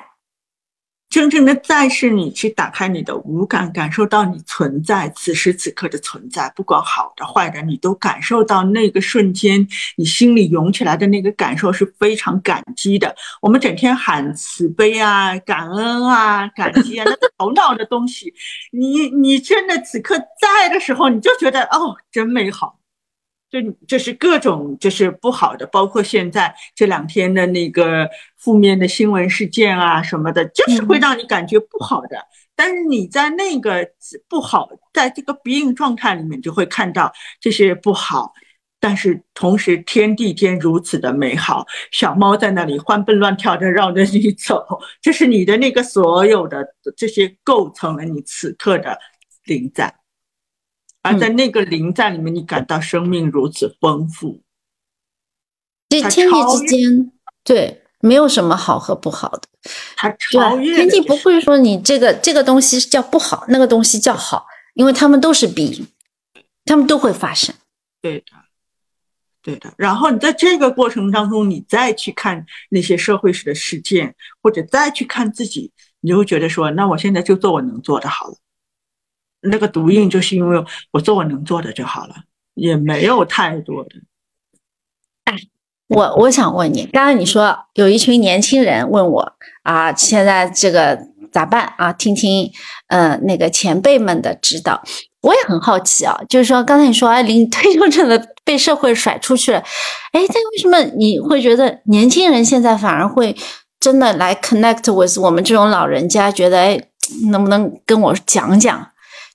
[1.09, 9.67] 真正的在是你去打开你的五感，感受到你存在，此时此刻的存在，不管好的坏的，你都感受到那个瞬间，
[9.97, 13.13] 你心里涌起来的那个感受是非常感激的。
[13.43, 18.33] 我们整天喊慈悲啊、感恩啊、感激啊，那头脑的东西，
[18.71, 22.80] 你你真的此刻在的时候，你就觉得哦，真美好。
[23.51, 32.17] 就就是各种就是不好的，包括现在这两天的那个负面的新闻事件啊什么的，就是会让你感觉不好的。
[32.55, 33.89] 但是你在那个
[34.29, 38.33] 不好，在这个 being 状态里面，就会看到这些不好，
[38.79, 44.65] 但是同时天地间如此的美好，小猫在那里欢蹦乱跳的绕着你走，
[45.01, 46.65] 这是你的那个所有的
[46.97, 48.99] 这些构成了你此刻的
[49.45, 49.95] 灵在，
[51.03, 54.43] 而在那个临在里面，你感到生命如此丰富。
[55.89, 59.43] 这天地之间，对，没有什么好和不好的，
[59.97, 65.87] 它超越天地不会说你这个这个东西叫不好，那个东西叫好，因为他们都是比，
[66.65, 67.55] 他们都会发生。
[68.01, 68.27] 对的。
[69.43, 78.35] 对的，然后你在这个过程当中，你再去看那些社会史的事件，或者再去看自己，你就会觉得说，那我现在就做我能做的好了。
[79.43, 82.15] 那个读印就是因为我做我能做的就好了，
[82.55, 83.91] 也没有太多的。
[85.25, 85.37] 哎，
[85.89, 89.33] 我我想问你，刚刚你说有一群年轻人问我
[89.63, 90.99] 啊，现在这个
[91.33, 91.93] 咋办啊？
[91.93, 92.51] 听听，
[92.89, 94.83] 呃，那个前辈们的指导。
[95.23, 99.59] 我也很好奇啊，就是说刚才你说哎，领退休证的被社会甩出去了，
[100.13, 103.37] 哎，但为什么你会觉得年轻人现在反而会
[103.79, 106.31] 真的来 connect with 我们这种老人家？
[106.33, 106.81] 觉得哎，
[107.31, 108.91] 能不能跟我讲讲？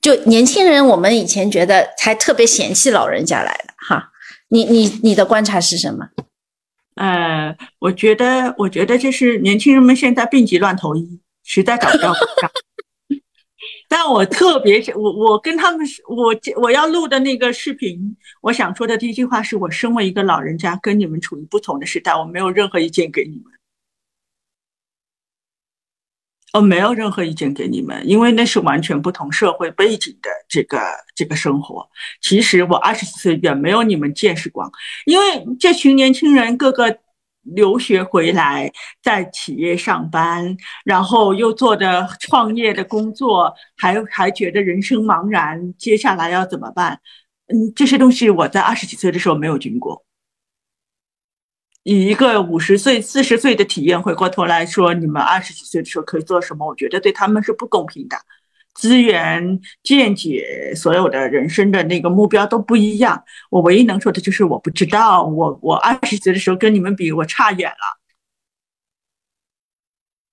[0.06, 4.12] 就年轻人，我们以前觉得才特别嫌弃老人家来的哈。
[4.50, 6.08] 你你你的观察是什么？
[6.94, 12.14] 呃，我觉得我觉得就是年轻人们现在病急乱投医，实在找不到。
[13.90, 23.46] 但我特别，我我跟他们是，我我要录的那个视频，我想说的第一句话是我身为一个老人家，跟你们处于不同的时代，我没有任何意见给你们，
[26.56, 30.80] 我没有任何意见给你们，因为那是完全不同社会背景的这个
[31.16, 31.88] 这个生活。
[32.22, 34.72] 其实我二十四岁远没有你们见识广，
[35.06, 35.24] 因为
[35.60, 36.98] 这群年轻人个个。
[37.54, 38.72] 留学回来，
[39.04, 47.00] 在企业上班，然后又做的创业的工作，还还觉得人生茫然，接下来要怎么办？
[47.46, 50.04] 嗯，这些东西我在二十几岁的时候没有经过。
[51.88, 56.68] 以一个五十岁、四十岁的体验，回过头来说，你们二十几岁的时候可以做什么？
[56.68, 58.18] 我觉得对他们是不公平的。
[58.74, 63.24] 资源、见解，所有的人生的那个目标都不一样。
[63.52, 65.24] 我唯一能说的就是我不知道。
[65.26, 68.02] 我我二十岁的时候跟你们比，我差远了。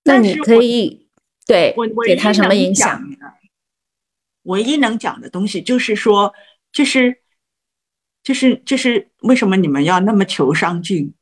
[0.05, 1.07] 那你可以
[1.45, 1.75] 对
[2.07, 2.99] 给他什么影响？
[4.41, 6.33] 唯一能讲的东西就是说，
[6.71, 7.21] 就是
[8.23, 11.13] 就是就是为什么你们要那么求上进？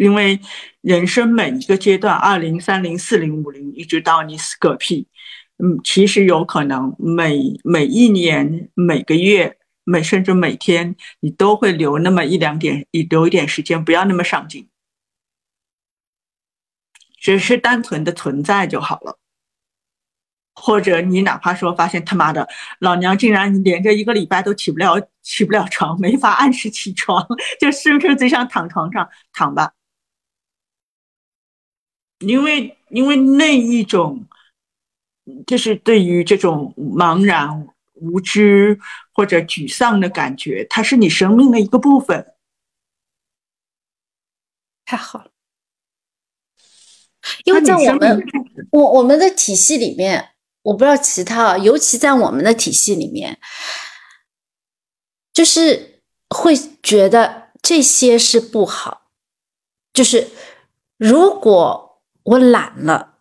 [0.00, 0.40] 因为
[0.80, 5.06] 人生每一个阶段，二零、三零、四零、五零，一直到你死个屁，
[5.62, 14.70] 嗯，其实有可能每每一年、每个月、每甚至每天，你都会留那么一两点，留一点时间，不要那么上进，
[17.18, 19.18] 只是单纯的存在就好了。
[20.54, 22.48] 或者你哪怕说发现他妈的
[22.78, 27.26] 老娘竟然连着一个礼拜都起不了起不了床，没法按时起床，
[27.60, 29.72] 就生生只想躺床上躺吧。
[32.20, 34.26] 因为，因为那一种，
[35.46, 38.78] 就是对于这种茫然、无知
[39.14, 42.34] 或者沮丧的感觉，它是你生命的一个部分。
[44.84, 45.30] 太好了，
[47.44, 48.22] 因为在我们
[48.70, 53.40] 我我们的体系里面，我不知道其他，尤其在我们的体系里面，
[55.32, 59.10] 就是会觉得这些是不好，
[59.94, 60.28] 就是
[60.98, 61.89] 如果。
[62.22, 63.14] 我懒了，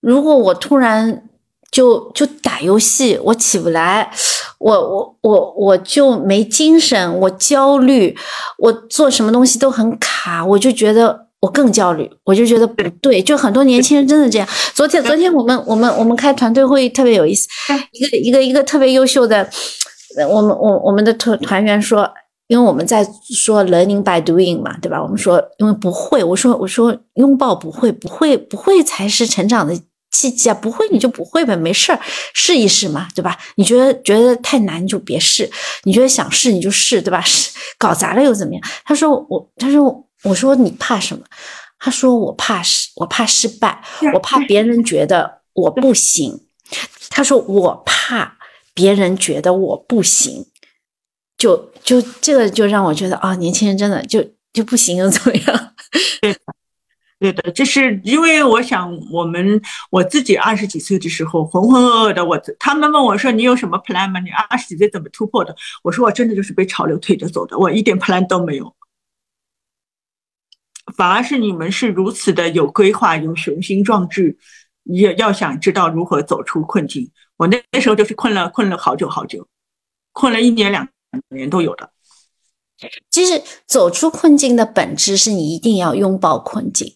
[0.00, 1.28] 如果我突然
[1.70, 4.10] 就就打游戏，我起不来，
[4.58, 8.16] 我我我我就没精神，我焦虑，
[8.58, 14.48] 我做什么东西都很卡，我就觉得我更焦虑，我就觉得不对，就很多年轻人真的这样。
[14.74, 17.48] 昨天昨天我们我们我们开团队会议特别有意思，
[17.92, 19.48] 一个一个一个特别优秀的，
[20.28, 22.10] 我们我我们的团团员说。
[22.48, 25.02] 因为我们在说 learning by doing 嘛，对吧？
[25.02, 29.76] 我们说，因为不会，我说，我说拥抱不会，不会，不会才是成长的
[30.12, 30.54] 契机啊！
[30.54, 32.00] 不会你就不会呗，没事儿，
[32.32, 33.36] 试一试嘛，对吧？
[33.56, 35.50] 你觉得觉得太难就别试，
[35.82, 37.20] 你觉得想试你就试，对吧？
[37.20, 38.62] 试搞砸了又怎么样？
[38.84, 41.24] 他说我，他说我说你怕什么？
[41.78, 43.82] 他说我怕失，我怕失败，
[44.14, 46.40] 我怕别人觉得我不行。
[47.10, 48.38] 他说我怕
[48.72, 50.46] 别人觉得我不行。
[51.36, 54.20] 就就这个就让我觉得啊，年轻人真的就
[54.52, 55.74] 就不行又怎么样？
[56.20, 56.40] 对的，
[57.20, 64.18] 对的，就是因为我想，我们我自己二十几岁的时候浑浑噩噩的，我他们问我说你有什么 plan 吗？
[64.18, 65.54] 你二十几岁怎么突破的？
[65.84, 68.74] 我说我真的就是被潮流推着走的，我一点 plan 都没有，
[70.96, 74.36] 反而是你们是如此的有规划、有雄心壮志，
[74.82, 77.12] 也要想知道如何走出困境。
[77.36, 79.46] 我那那时候就是困了困了好久好久，
[80.12, 80.88] 困了一年两。
[81.30, 81.90] 年都有的。
[83.10, 86.94] 其实走出困境的本质是你一定要拥抱困境，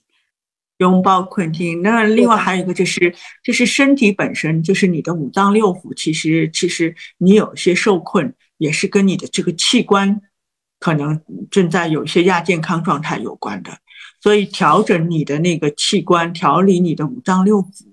[0.77, 1.81] 拥抱困境。
[1.81, 10.21] 那另外还有一个就是，就是身体本身，就是你的五脏六腑，其实其实你有些受困，也是跟你的这个器官
[10.79, 11.18] 可能
[11.51, 13.79] 正在有一些亚健康状态有关的。
[14.21, 17.87] 所以调整你的那个器官，调理你的五脏六腑，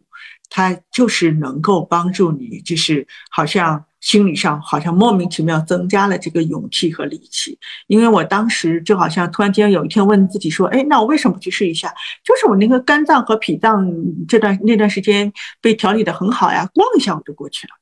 [0.49, 3.85] 它就是能够帮助你，就是好像。
[3.99, 11.93] 心理上好像莫名其妙增加了这个勇气和力气，因为我当时就好像突然间有一天问自己说：“哎，那我为什么不去试一下？
[12.23, 13.85] 就是我那个肝脏和脾脏
[14.27, 15.31] 这段那段时间
[15.61, 17.73] 被调理的很好呀，逛一下我就过去了。”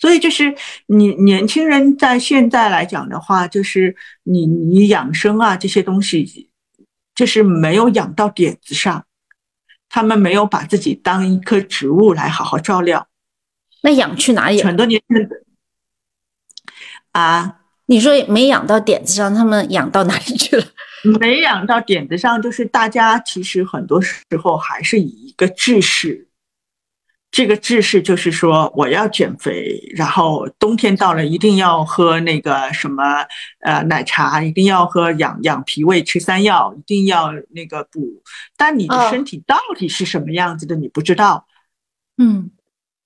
[0.00, 0.54] 所以就是
[0.86, 3.94] 你年轻人在现在来讲的话，就是
[4.24, 6.50] 你你养生啊这些东西，
[7.14, 9.06] 就是没有养到点子上，
[9.88, 13.06] 他们没有把自己当一棵植物来好好照料。
[13.84, 14.62] 那养去哪里？
[14.62, 14.98] 很多年。
[17.12, 20.64] 啊，你说没养到点子上，他们养到哪里去了？
[21.20, 26.28] 没养到点子上，就是大家其实很多时候还是以一个志士，
[27.30, 33.04] 这个志士就是说我要减肥，然后冬天到了一定要喝那个什么
[33.60, 38.22] 呃奶茶，一定要喝养养脾胃，吃山药，一定要那个补。
[38.56, 41.46] 但你的身体到底是什么样子的，你不知道。
[42.16, 42.50] 嗯。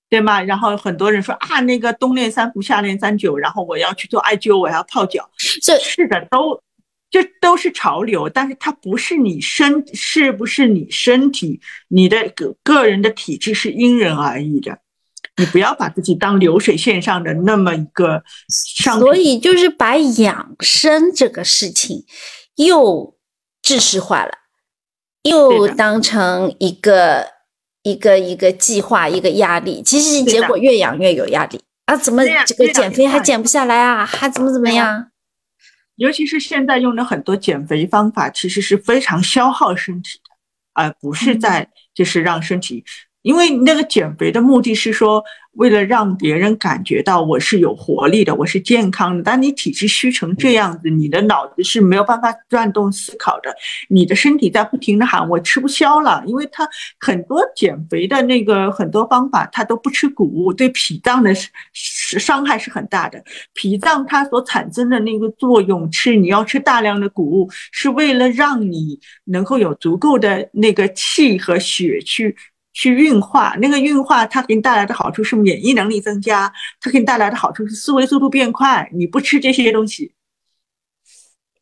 [0.09, 0.41] 对吗？
[0.41, 5.29] 然后很多人说啊，那个冬练三伏，夏练三九，然后我要去做艾灸，我要泡脚。
[5.61, 6.59] 这是的，都
[7.11, 11.61] 这都是潮流，但是它不是你身，是不是你身体？
[11.89, 14.79] 你的个个人的体质是因人而异的，
[15.37, 18.99] 你不要把自己当流水线上的那么一个上。
[18.99, 22.05] 所以就是把养生这个事情
[22.55, 23.15] 又
[23.61, 24.31] 知识化了，
[25.21, 27.38] 又当成一个。
[27.83, 31.95] 一个一个计划，一个压力，其实结果越养越有压力啊！
[31.95, 34.05] 怎么这个减肥还减不下来啊？
[34.05, 35.11] 还怎么怎么样？
[35.95, 40.35] 尤其是现在用的很多减肥方法，其实是非常消耗身体的，
[40.73, 42.83] 而不是在就是让身体。
[43.21, 49.23] 因为那个减肥的目的是说，为了让别人感觉到我是有活力的，我是健康的。
[49.23, 53.53] 当你体质虚成这样子，你的脑子是没有办法转动思考的，
[53.89, 56.23] 你的身体在不停的喊我吃不消了。
[56.25, 56.65] 因为它
[56.97, 61.33] 很多减肥的那个很多方法，它都不吃谷物，对脾脏的
[61.73, 63.21] 伤害是很大的。
[63.53, 72.33] 脾脏它所产生的那个作用，吃你要吃大量的谷物，是为了让你能够有足够的那个气和血去。
[72.71, 78.89] 去运化那个运化，它给你带来的好处是免疫能力增加，它给你带来的好处是思维速度变快。
[78.93, 80.13] 你不吃这些东西，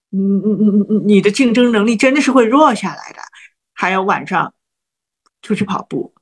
[0.09, 3.19] 你你你你你的竞争能力真的是会弱下来的。
[3.73, 4.53] 还有晚上
[5.41, 6.13] 出去跑步，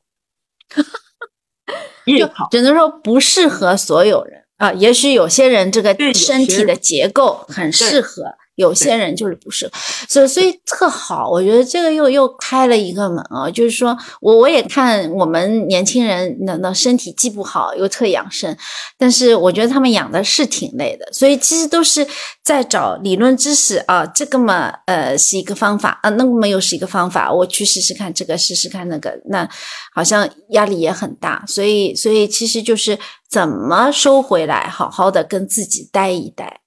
[2.05, 4.71] 夜跑，只能说不适合所有人啊。
[4.73, 8.35] 也许有些人这个身体的结构很适合。
[8.55, 9.71] 有些人就是不适合，
[10.07, 18.55] 所以所以特好，我觉得这个又又开了一个门啊，就是说我我也看我们年轻人那那身体既不好又特养生，
[18.97, 22.05] 但是我觉得他们养的是挺累的，所以其实都是
[22.43, 29.47] 在找理论知识啊，这个嘛呃是一个方法啊，那个嘛又是一个方法，我去试试看这个试试看那个，那
[29.93, 32.97] 好像压力也很大，所以所以其实就是
[33.29, 36.61] 怎么收回来，好好的跟自己待一待。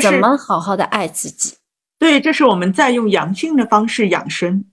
[0.00, 1.56] 怎么好好的爱自己？
[1.98, 4.66] 对，这是我们在用阳性的方式养生，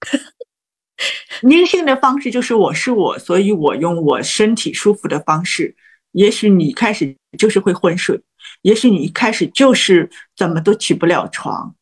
[1.42, 5.74] 阴性的方式就是我是我，所以我用我身体舒服的方式。
[6.12, 8.20] 也许你开始就是会昏睡，
[8.62, 11.74] 也许你一开始就是怎么都起不了床，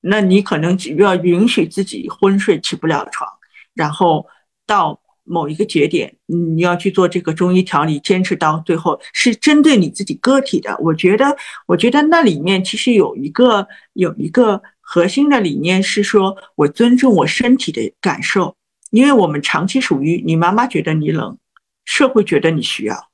[0.00, 3.28] 那你可能只要允许自己昏睡起不了床，
[3.74, 4.26] 然后
[4.66, 5.00] 到。
[5.28, 10.76] 某一个节点，你要去做这个中医调理，坚持到最后是针对你自己个体的。
[10.78, 18.56] 我觉得，我觉得那里面其实有一个有一个核心的理念是说，我尊重我身体的感受，
[18.90, 21.38] 因为我们长期属于你妈妈觉得你冷，
[21.84, 23.10] 社会觉得你需要，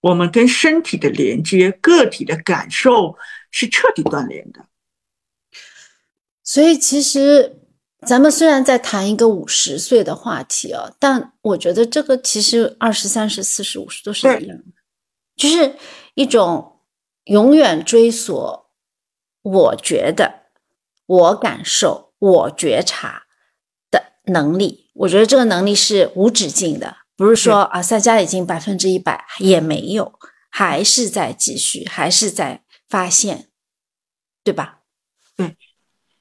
[0.00, 3.16] 我们跟身体的连接、个体的感受
[3.50, 4.66] 是彻底断联的。
[6.44, 7.56] 所以其实。
[8.06, 14.64] 咱们虽然在谈一个五十岁的话题啊，但我觉得这个其实二十三、十四、十五十都是一样的，
[15.36, 15.76] 就是
[16.14, 16.80] 一种
[17.24, 18.70] 永远追索
[19.42, 20.46] 我觉得、
[21.06, 23.24] 我感受、我觉察
[23.90, 24.90] 的能力。
[24.94, 30.18] 我觉得这个能力是无止境的，不是说啊，大家已经百分之一百也没有，
[30.50, 33.48] 还是在继续，还是在发现，
[34.42, 34.80] 对吧？
[35.36, 35.56] 对。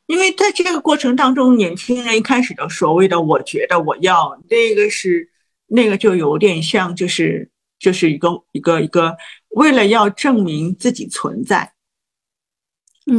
[0.09, 5.29] 因为在这个过程当中，年轻人一开始的所谓的“我觉得我要那个是
[5.67, 7.47] 那个”，就有点像就是
[7.77, 9.15] 就是一个一个一个
[9.49, 11.73] 为了要证明自己存在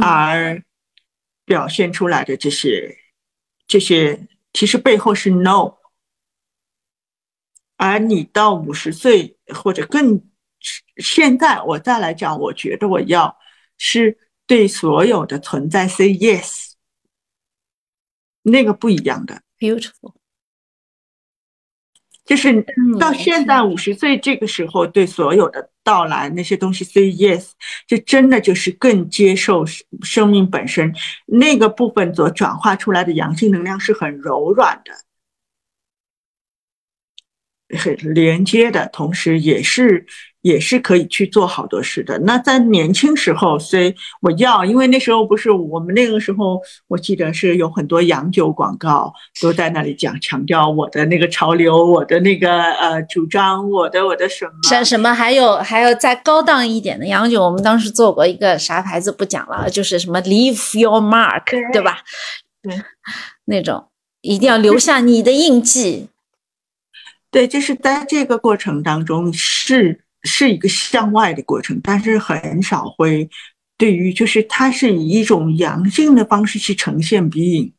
[0.01, 0.61] 而
[1.45, 2.97] 表现出来的这些
[3.65, 5.75] 这些，其实背后是 no。
[7.77, 10.21] 而你到五十岁或者更
[10.97, 13.33] 现在，我再来讲，我觉得我要
[13.77, 16.70] 是对所有的存在 say yes，
[18.43, 20.15] 那个不一样的，beautiful。
[22.23, 22.65] 就是
[22.99, 27.51] 到现在五十岁这个时候，对所有的到来那些东西 say yes，
[27.87, 29.65] 就真的就是更接受
[30.01, 30.93] 生命本身
[31.25, 34.93] 那个部分所转化出来的阳性能量是很柔软的。
[37.77, 40.05] 很连接的同时，也是
[40.41, 42.17] 也是可以去做好多事的。
[42.19, 61.99] 那在年轻时候，所以我要，因为那时候不是我们那个时候，我记得是有很多洋酒广告都在那里讲，强调我的那个潮流，我的那个呃主张，我的我的什么什什么，还有还有再高档一点的洋酒，我们当时做过一个啥牌子不讲了，就是什么 Leave Your Mark，对吧？
[62.63, 62.81] 对，
[63.45, 63.87] 那种
[64.21, 66.09] 一定要留下你的印记。
[67.29, 73.29] 对，就是在这个过程当中是是一个向外的过程，但是很少会
[73.77, 77.73] 对于就是它是以一种阳性的方式去呈现鼻影，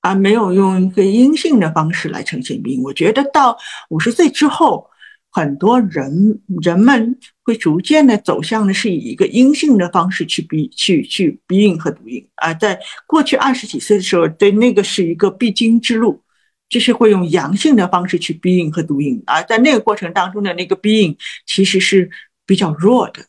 [0.00, 2.82] 而没有用一个阴性的方式来呈现鼻影。
[2.82, 3.56] 我觉得到
[3.90, 4.88] 五十岁之后，
[5.30, 16.20] 很多人人们会逐渐的走向的是以一个阴性的方式去鼻去去鼻影和读影，而在过去二十几岁的时候，对那个是一个必经之路。
[16.68, 22.10] 就是会用阳性的方式去逼应和读应，而在那个过程当中的那个逼应其实是
[22.44, 23.24] 比较弱的，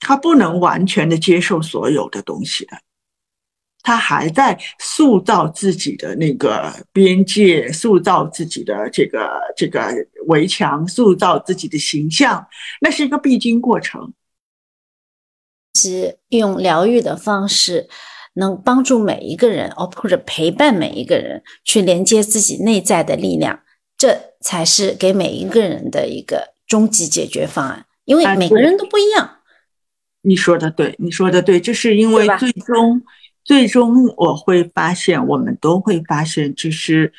[0.00, 2.78] 他不能完全的接受所有的东西的，
[3.82, 9.92] 他还在塑造自己的那个边界，塑造自己的这个这个
[10.26, 12.46] 围墙，塑造自己的形象，
[12.80, 14.12] 那是一个必经过程。
[15.76, 17.88] 是用疗愈的方式。
[18.34, 23.60] 能帮助每一个人，哦，或者陪伴每一个人去连接自己内在的力量，
[23.96, 27.86] 这才是给每一个人的一个终极解决方案。
[28.04, 29.38] 因为每个人都不一样。
[30.22, 33.02] 你说的对，你说的对，就是因为最终，
[33.44, 37.12] 最终我会发现，我们都会发现，就是，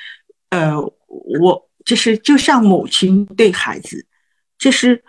[0.49, 0.75] 呃，
[1.07, 4.05] 我就是就像母亲对孩子，
[4.57, 5.03] 就是。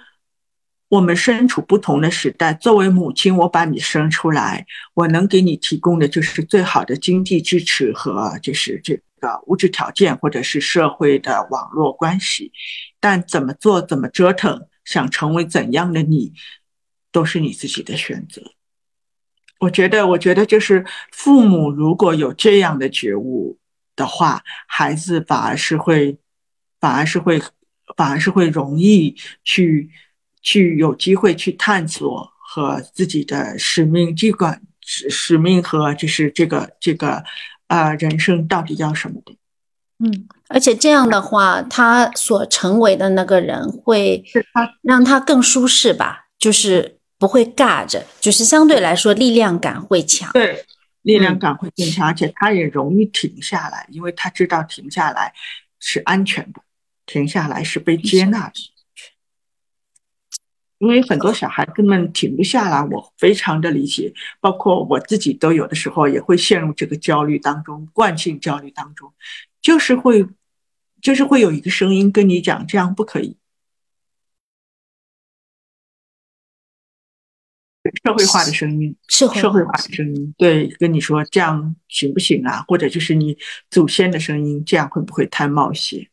[0.88, 4.64] 我们身处不同的时代，作为母亲，我把你生出来，
[4.94, 12.52] 我能给你提供的就是最好的经济支持和就是这个物质条件，或者是社会的网络关系。
[13.00, 16.32] 但怎么做，怎么折腾，想成为怎样的你，
[17.10, 18.40] 都是你自己的选择。
[19.58, 23.58] 我觉得，我觉得就是父母如果有这样的觉悟
[23.96, 26.18] 的话，孩子反而是会，
[26.78, 27.42] 反而是会，
[27.96, 29.90] 反而是会容易去。
[30.46, 37.24] 去有机会去探索和自己的使命、这个使使命和就是这个这个
[37.66, 39.34] 呃人生到底要什么的？
[39.98, 44.24] 嗯，而且这样的话，他所成为的那个人会
[44.82, 50.30] 让他更舒适吧，就是不会尬着，就是相对来说力量感会强。
[50.32, 50.64] 对，
[51.02, 55.32] 力量感会更强，而且他也容易停下来，因为他知道停下来
[55.80, 56.60] 是安全的，
[57.04, 58.54] 停下来是被接纳的。
[60.78, 69.10] 因为很多小孩根本停不下来，我非常的理解，包括我自己都有的时候也会陷入这个焦虑当中，惯性焦虑当中，
[69.62, 70.26] 就是会，
[71.00, 73.38] 就是会有一个声音跟你讲这样不可以，
[78.04, 82.62] 社会化的声音，社会化的声音，对，跟你说这样行不行啊？
[82.68, 83.38] 或者就是你
[83.70, 86.06] 祖先的声音，这样会不会太冒险？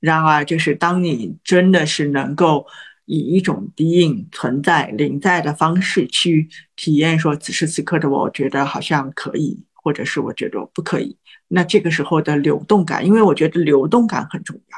[0.00, 2.66] 然而，就是当你真的是能够。
[3.10, 11.16] 以一种低应存在临在的方式去体验，说此时此刻的我，我觉得好像可以，或者是我觉得不可以。
[11.48, 14.76] 那这个时候的流动感，因为我觉得流动感很重要，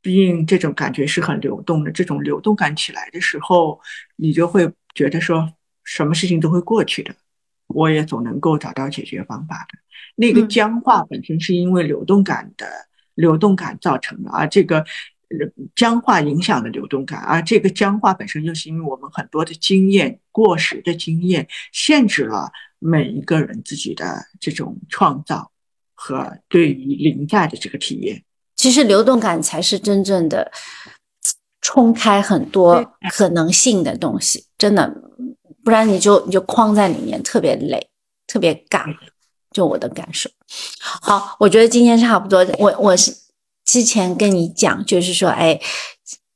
[0.00, 1.92] 毕竟这种感觉是很流动的。
[1.92, 3.78] 这种流动感起来的时候，
[4.16, 5.52] 你就会觉得说，
[5.84, 7.14] 什么事情都会过去的，
[7.66, 9.78] 我也总能够找到解决方法的。
[10.16, 12.66] 那个僵化本身是因为流动感的
[13.14, 14.82] 流动感造成的，而这个。
[15.74, 25.50] 僵化影响的流动感，而这个僵化本身就是因为我们很多的经验过时的经验，限制了每一个人自己的这种创造
[25.94, 28.22] 和对于临在的这个体验。
[28.56, 30.50] 其实流动感才是真正的
[31.60, 34.94] 冲开很多可能性的东西，真的，
[35.64, 37.88] 不然你就你就框在里面，特别累，
[38.26, 38.86] 特别尬。
[39.50, 40.28] 就我的感受。
[40.80, 43.23] 好，我觉得今天差不多，我我是。
[43.64, 45.58] 之前跟你讲，就是说，哎，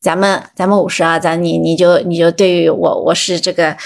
[0.00, 3.76] 咱们咱们五十啊，咱你你就你就对于我我是这个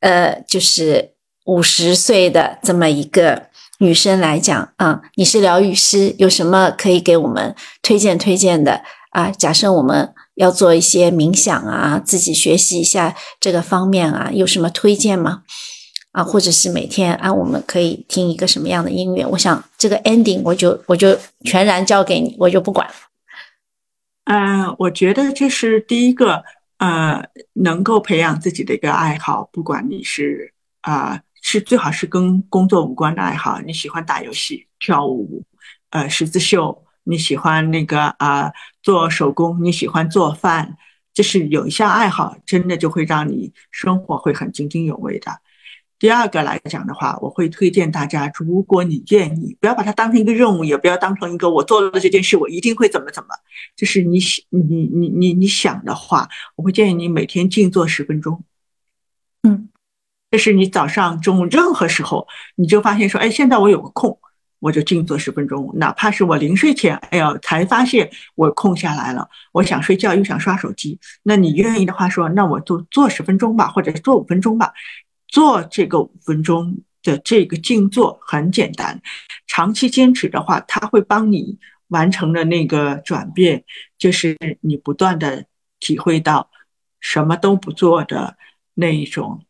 [0.00, 1.12] 呃，就是
[1.46, 3.44] 五十岁的这么一个
[3.78, 9.30] 女生来讲啊，你是疗愈师，有什么可以给我们推荐推荐的啊？
[9.30, 15.42] 假设我们要做一些冥想啊，自己学习一下这个方面啊，有什么推荐吗？
[16.14, 19.26] 啊，或者是每天啊，我们可以听一个什么样的音乐？
[19.26, 22.94] 我想这个 ending 我就我就全然交给你，我就不管了。
[24.26, 26.44] 嗯，我觉得这是第一个，
[26.78, 27.20] 呃，
[27.54, 35.42] 能够培养自己的一个爱好，不管你是啊，是最好是跟工作无关的爱好，你喜欢打游戏、跳舞，
[35.90, 38.52] 呃，十字绣，你喜欢那个啊，
[38.84, 40.76] 做手工，你喜欢做饭，
[41.12, 45.40] 就是有一项爱好，真的就会让你生活会很津津有味的。
[46.04, 53.28] 第二个来讲的话，我会推荐大家，如果你愿意，不要把它当成一个任务，也不要当成一个我做了这件事，我一定会怎么怎么。
[53.74, 54.18] 就是你
[54.50, 54.60] 你
[54.92, 58.44] 你你你想的话，我会建议你每天静坐十分钟。
[59.44, 59.70] 嗯，
[60.30, 64.18] 这是你早上、中午任何时候，你就发现说，哎，现在我有个空，
[64.60, 65.72] 我就静坐十分钟。
[65.76, 74.70] 哪怕是我临睡前，哎呀，才发现我空下来了，我想睡觉又想刷手机，那你愿意的话说，那我就做十分钟吧，或者做五分钟吧。
[75.34, 79.02] 做这个五分钟的这个静坐很简单，
[79.48, 81.58] 长期坚持的话，它会帮你
[81.88, 83.64] 完成了那个转变，
[83.98, 85.46] 就是你不断的
[85.80, 86.48] 体会到
[87.00, 88.36] 什么都不做的
[88.74, 89.44] 那一种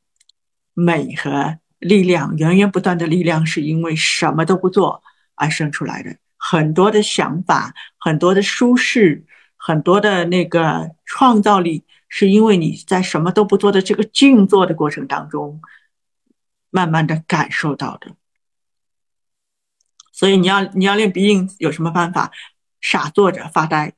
[0.73, 5.03] 美和力量，源源不断的力量是因为什么都不做
[5.35, 6.17] 而生出来的。
[6.39, 11.85] 很多的想法，很多的舒适，很多的那个创造力。
[12.09, 15.61] 是因为你在什么都不做的这个静坐的过程当中，
[16.71, 18.15] 慢慢的感受到的。
[20.13, 22.31] 所以你要你要练鼻音有什么办法？
[22.81, 23.95] 傻坐着发呆，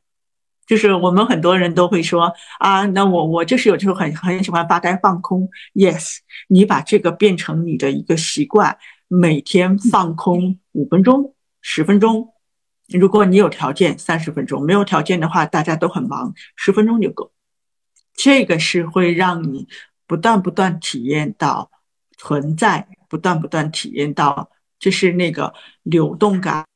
[0.64, 5.50] 就是我们很多人都会说啊，那我我就是有时候很很喜欢发呆放空。
[5.74, 8.78] Yes，你把这个变成你的一个习惯，
[9.08, 12.32] 每天放空五分钟、十分钟。
[12.88, 17.32] 如果你有条件，三十分钟；没有条件的话，大家都很忙，十分钟就够。
[18.16, 19.68] 这个是会让你
[20.06, 21.70] 不断不断体验到
[22.16, 26.66] 存在，不断不断体验到，就是那个流动感，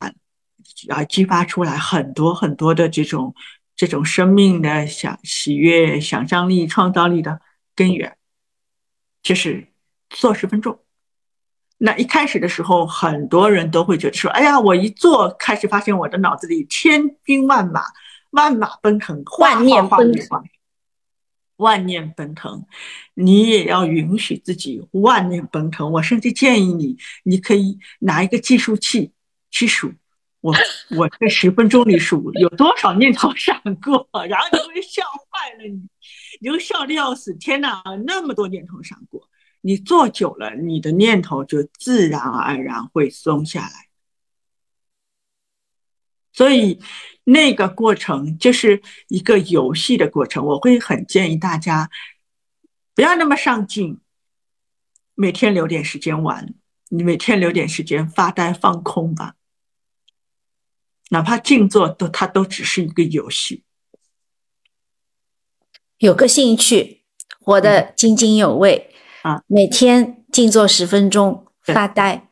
[0.88, 3.34] 啊，激发出来很多很多的这种
[3.74, 7.40] 这种生命的想喜悦、想象力、创造力的
[7.74, 8.16] 根源。
[9.22, 9.68] 就是
[10.08, 10.78] 做十分钟。
[11.76, 17.82] 那一开始的时候，很多人都会觉得说：“哎呀，我一做，开始发现我的脑子里千军万马，
[18.30, 20.42] 万马奔腾，万念奔腾。”
[21.60, 22.64] 万念奔腾，
[23.14, 25.92] 你也要允许自己万念奔腾。
[25.92, 29.12] 我甚至建议你，你可以拿一个计数器
[29.50, 29.92] 去数，
[30.40, 30.54] 我
[30.96, 35.86] 我这十分钟里数有多少念头闪过， 然后你会笑坏了你，
[36.40, 37.34] 你就笑的要死。
[37.34, 39.28] 天哪，那么多念头闪过，
[39.60, 43.89] 你做久了，你的念头就自然而然会松下来。
[46.32, 46.80] 所以。
[47.24, 51.88] 那个过程就是一个游戏的过程，我会很建议大家
[52.92, 54.00] 不要那么上进，
[55.14, 56.54] 每天留点时间玩，
[56.88, 59.36] 你每天留点时间发呆放空吧，
[61.10, 63.62] 哪怕静坐都它都只是一个游戏，
[65.98, 67.04] 有个兴趣，
[67.38, 68.92] 活得津津有味
[69.22, 72.29] 啊，每天静坐十分钟发呆。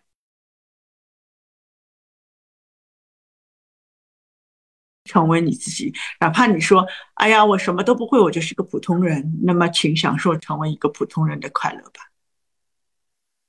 [5.09, 6.87] 成为你自己，哪怕你说
[7.17, 12.13] “哎呀，我什么都不会，我就是个普通人”，那么请享受成为一个普通人的快乐吧。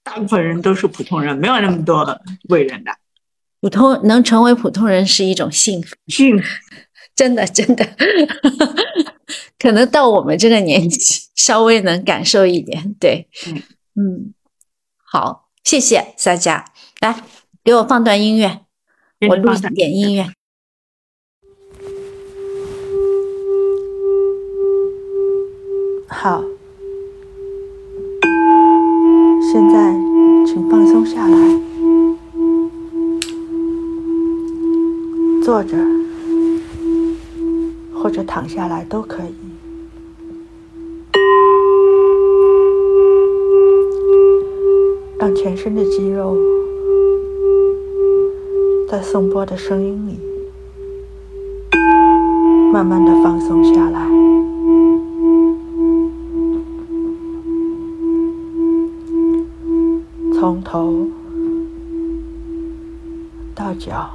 [0.01, 2.91] 大部分人都是普通人，没有那么多伟人的。
[3.61, 6.45] 普通能成为普通人是一种幸福，幸福，
[7.13, 7.85] 真的真的。
[9.59, 12.95] 可能到我们这个年纪，稍微能感受一点。
[12.97, 13.61] 对，嗯
[13.95, 14.33] 嗯，
[15.03, 16.65] 好，谢谢大家。
[17.01, 17.21] 来，
[17.63, 18.61] 给我放段音乐，
[19.27, 20.31] 我录一点音乐。
[26.11, 26.43] 好，
[29.41, 29.93] 现在
[30.45, 31.37] 请放松下来，
[35.43, 35.77] 坐着
[37.93, 39.33] 或者躺下来都可以，
[45.19, 46.35] 让全身的肌肉
[48.89, 50.19] 在颂钵的声音里
[52.73, 54.28] 慢慢的放松下来。
[60.39, 61.05] 从头
[63.53, 64.09] 到脚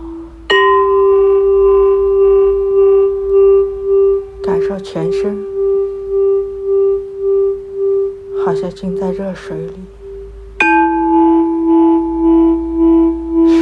[4.42, 5.44] 感受全身
[8.42, 9.74] 好像浸在热水里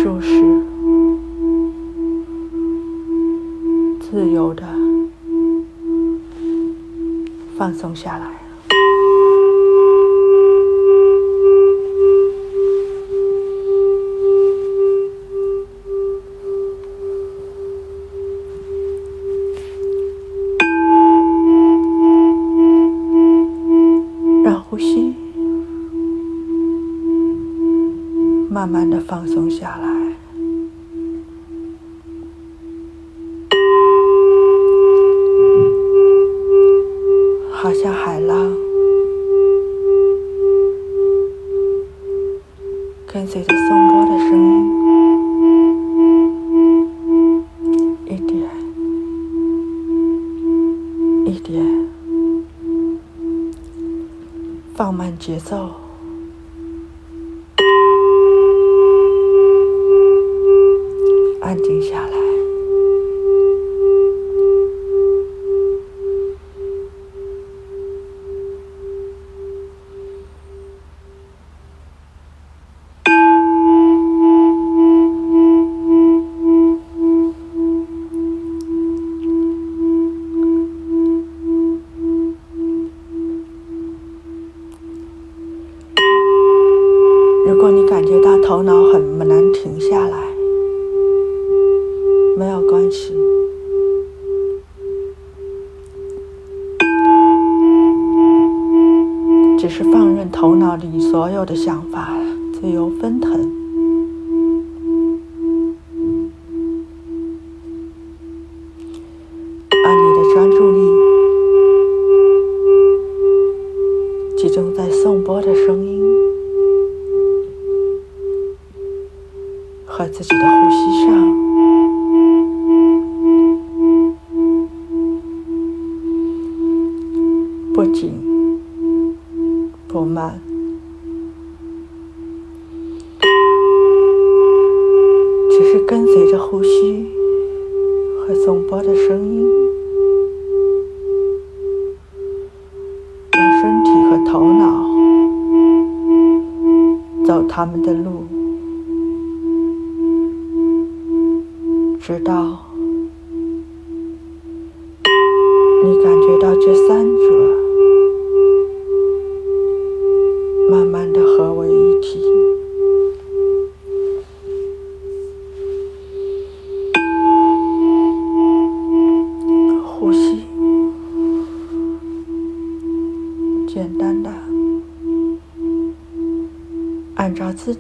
[0.01, 0.65] 舒适
[3.99, 4.63] 自由的
[7.59, 8.42] 放松下来。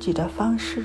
[0.02, 0.84] 自己的方式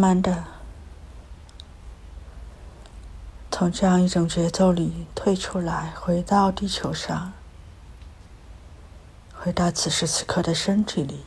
[0.00, 0.44] 慢慢的
[3.50, 7.34] 从这样一种节奏里退出来，回到地球上，
[9.34, 11.22] 回到此时此刻的身体里。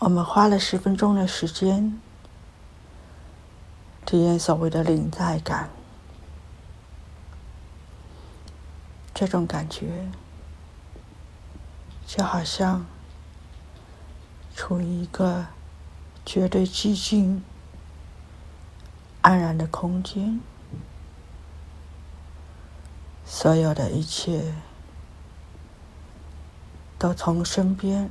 [0.00, 1.98] 我们花了十分钟的时间，
[4.04, 5.70] 体验所谓的临在感。
[9.14, 10.10] 这种感觉，
[12.06, 12.84] 就好像
[14.54, 15.46] 处于一个
[16.24, 17.42] 绝对寂静、
[19.20, 20.40] 安然的空间，
[23.24, 24.54] 所有的一切
[26.98, 28.10] 都从身边。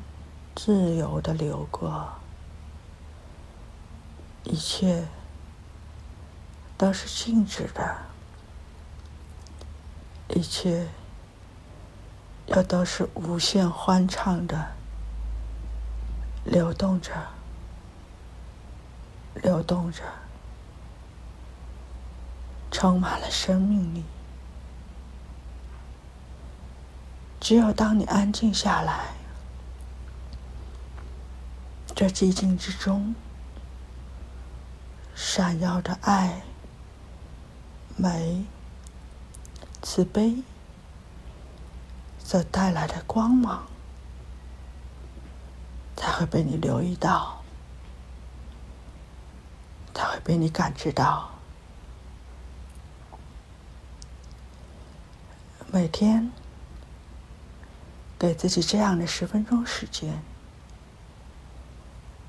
[0.53, 2.09] 自由的流过，
[4.43, 5.07] 一切
[6.77, 7.99] 都是静止的，
[10.35, 10.89] 一切
[12.47, 14.73] 又都是无限欢畅的，
[16.43, 17.11] 流动着，
[19.35, 20.01] 流动着，
[22.72, 24.03] 充满了生命力。
[27.39, 29.13] 只有当你安静下来。
[31.93, 33.13] 这寂静之中，
[35.13, 36.41] 闪耀着爱、
[37.95, 38.45] 美、
[39.84, 40.41] 慈悲
[42.18, 43.68] 所带来的光芒，
[46.02, 47.44] 才会被你留意到，
[49.94, 51.30] 才会被你感知到。
[55.72, 56.32] 每天
[58.18, 60.23] 给自己这样的十分钟时间。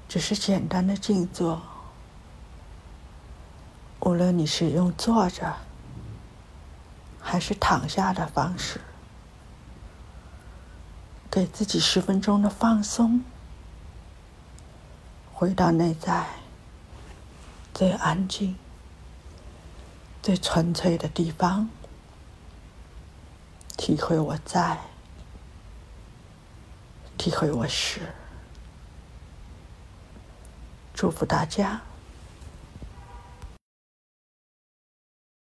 [0.06, 1.62] 只是简单的静坐，
[4.00, 5.56] 无论你是用坐着
[7.18, 8.78] 还是躺下的方式，
[11.30, 13.22] 给自己十分钟的放松，
[15.42, 16.24] 回到内在
[17.74, 18.56] 最安静、
[20.22, 21.68] 最纯粹的地方，
[23.76, 24.78] 体会我在，
[27.18, 28.14] 体会我是。
[30.94, 31.82] 祝福大家。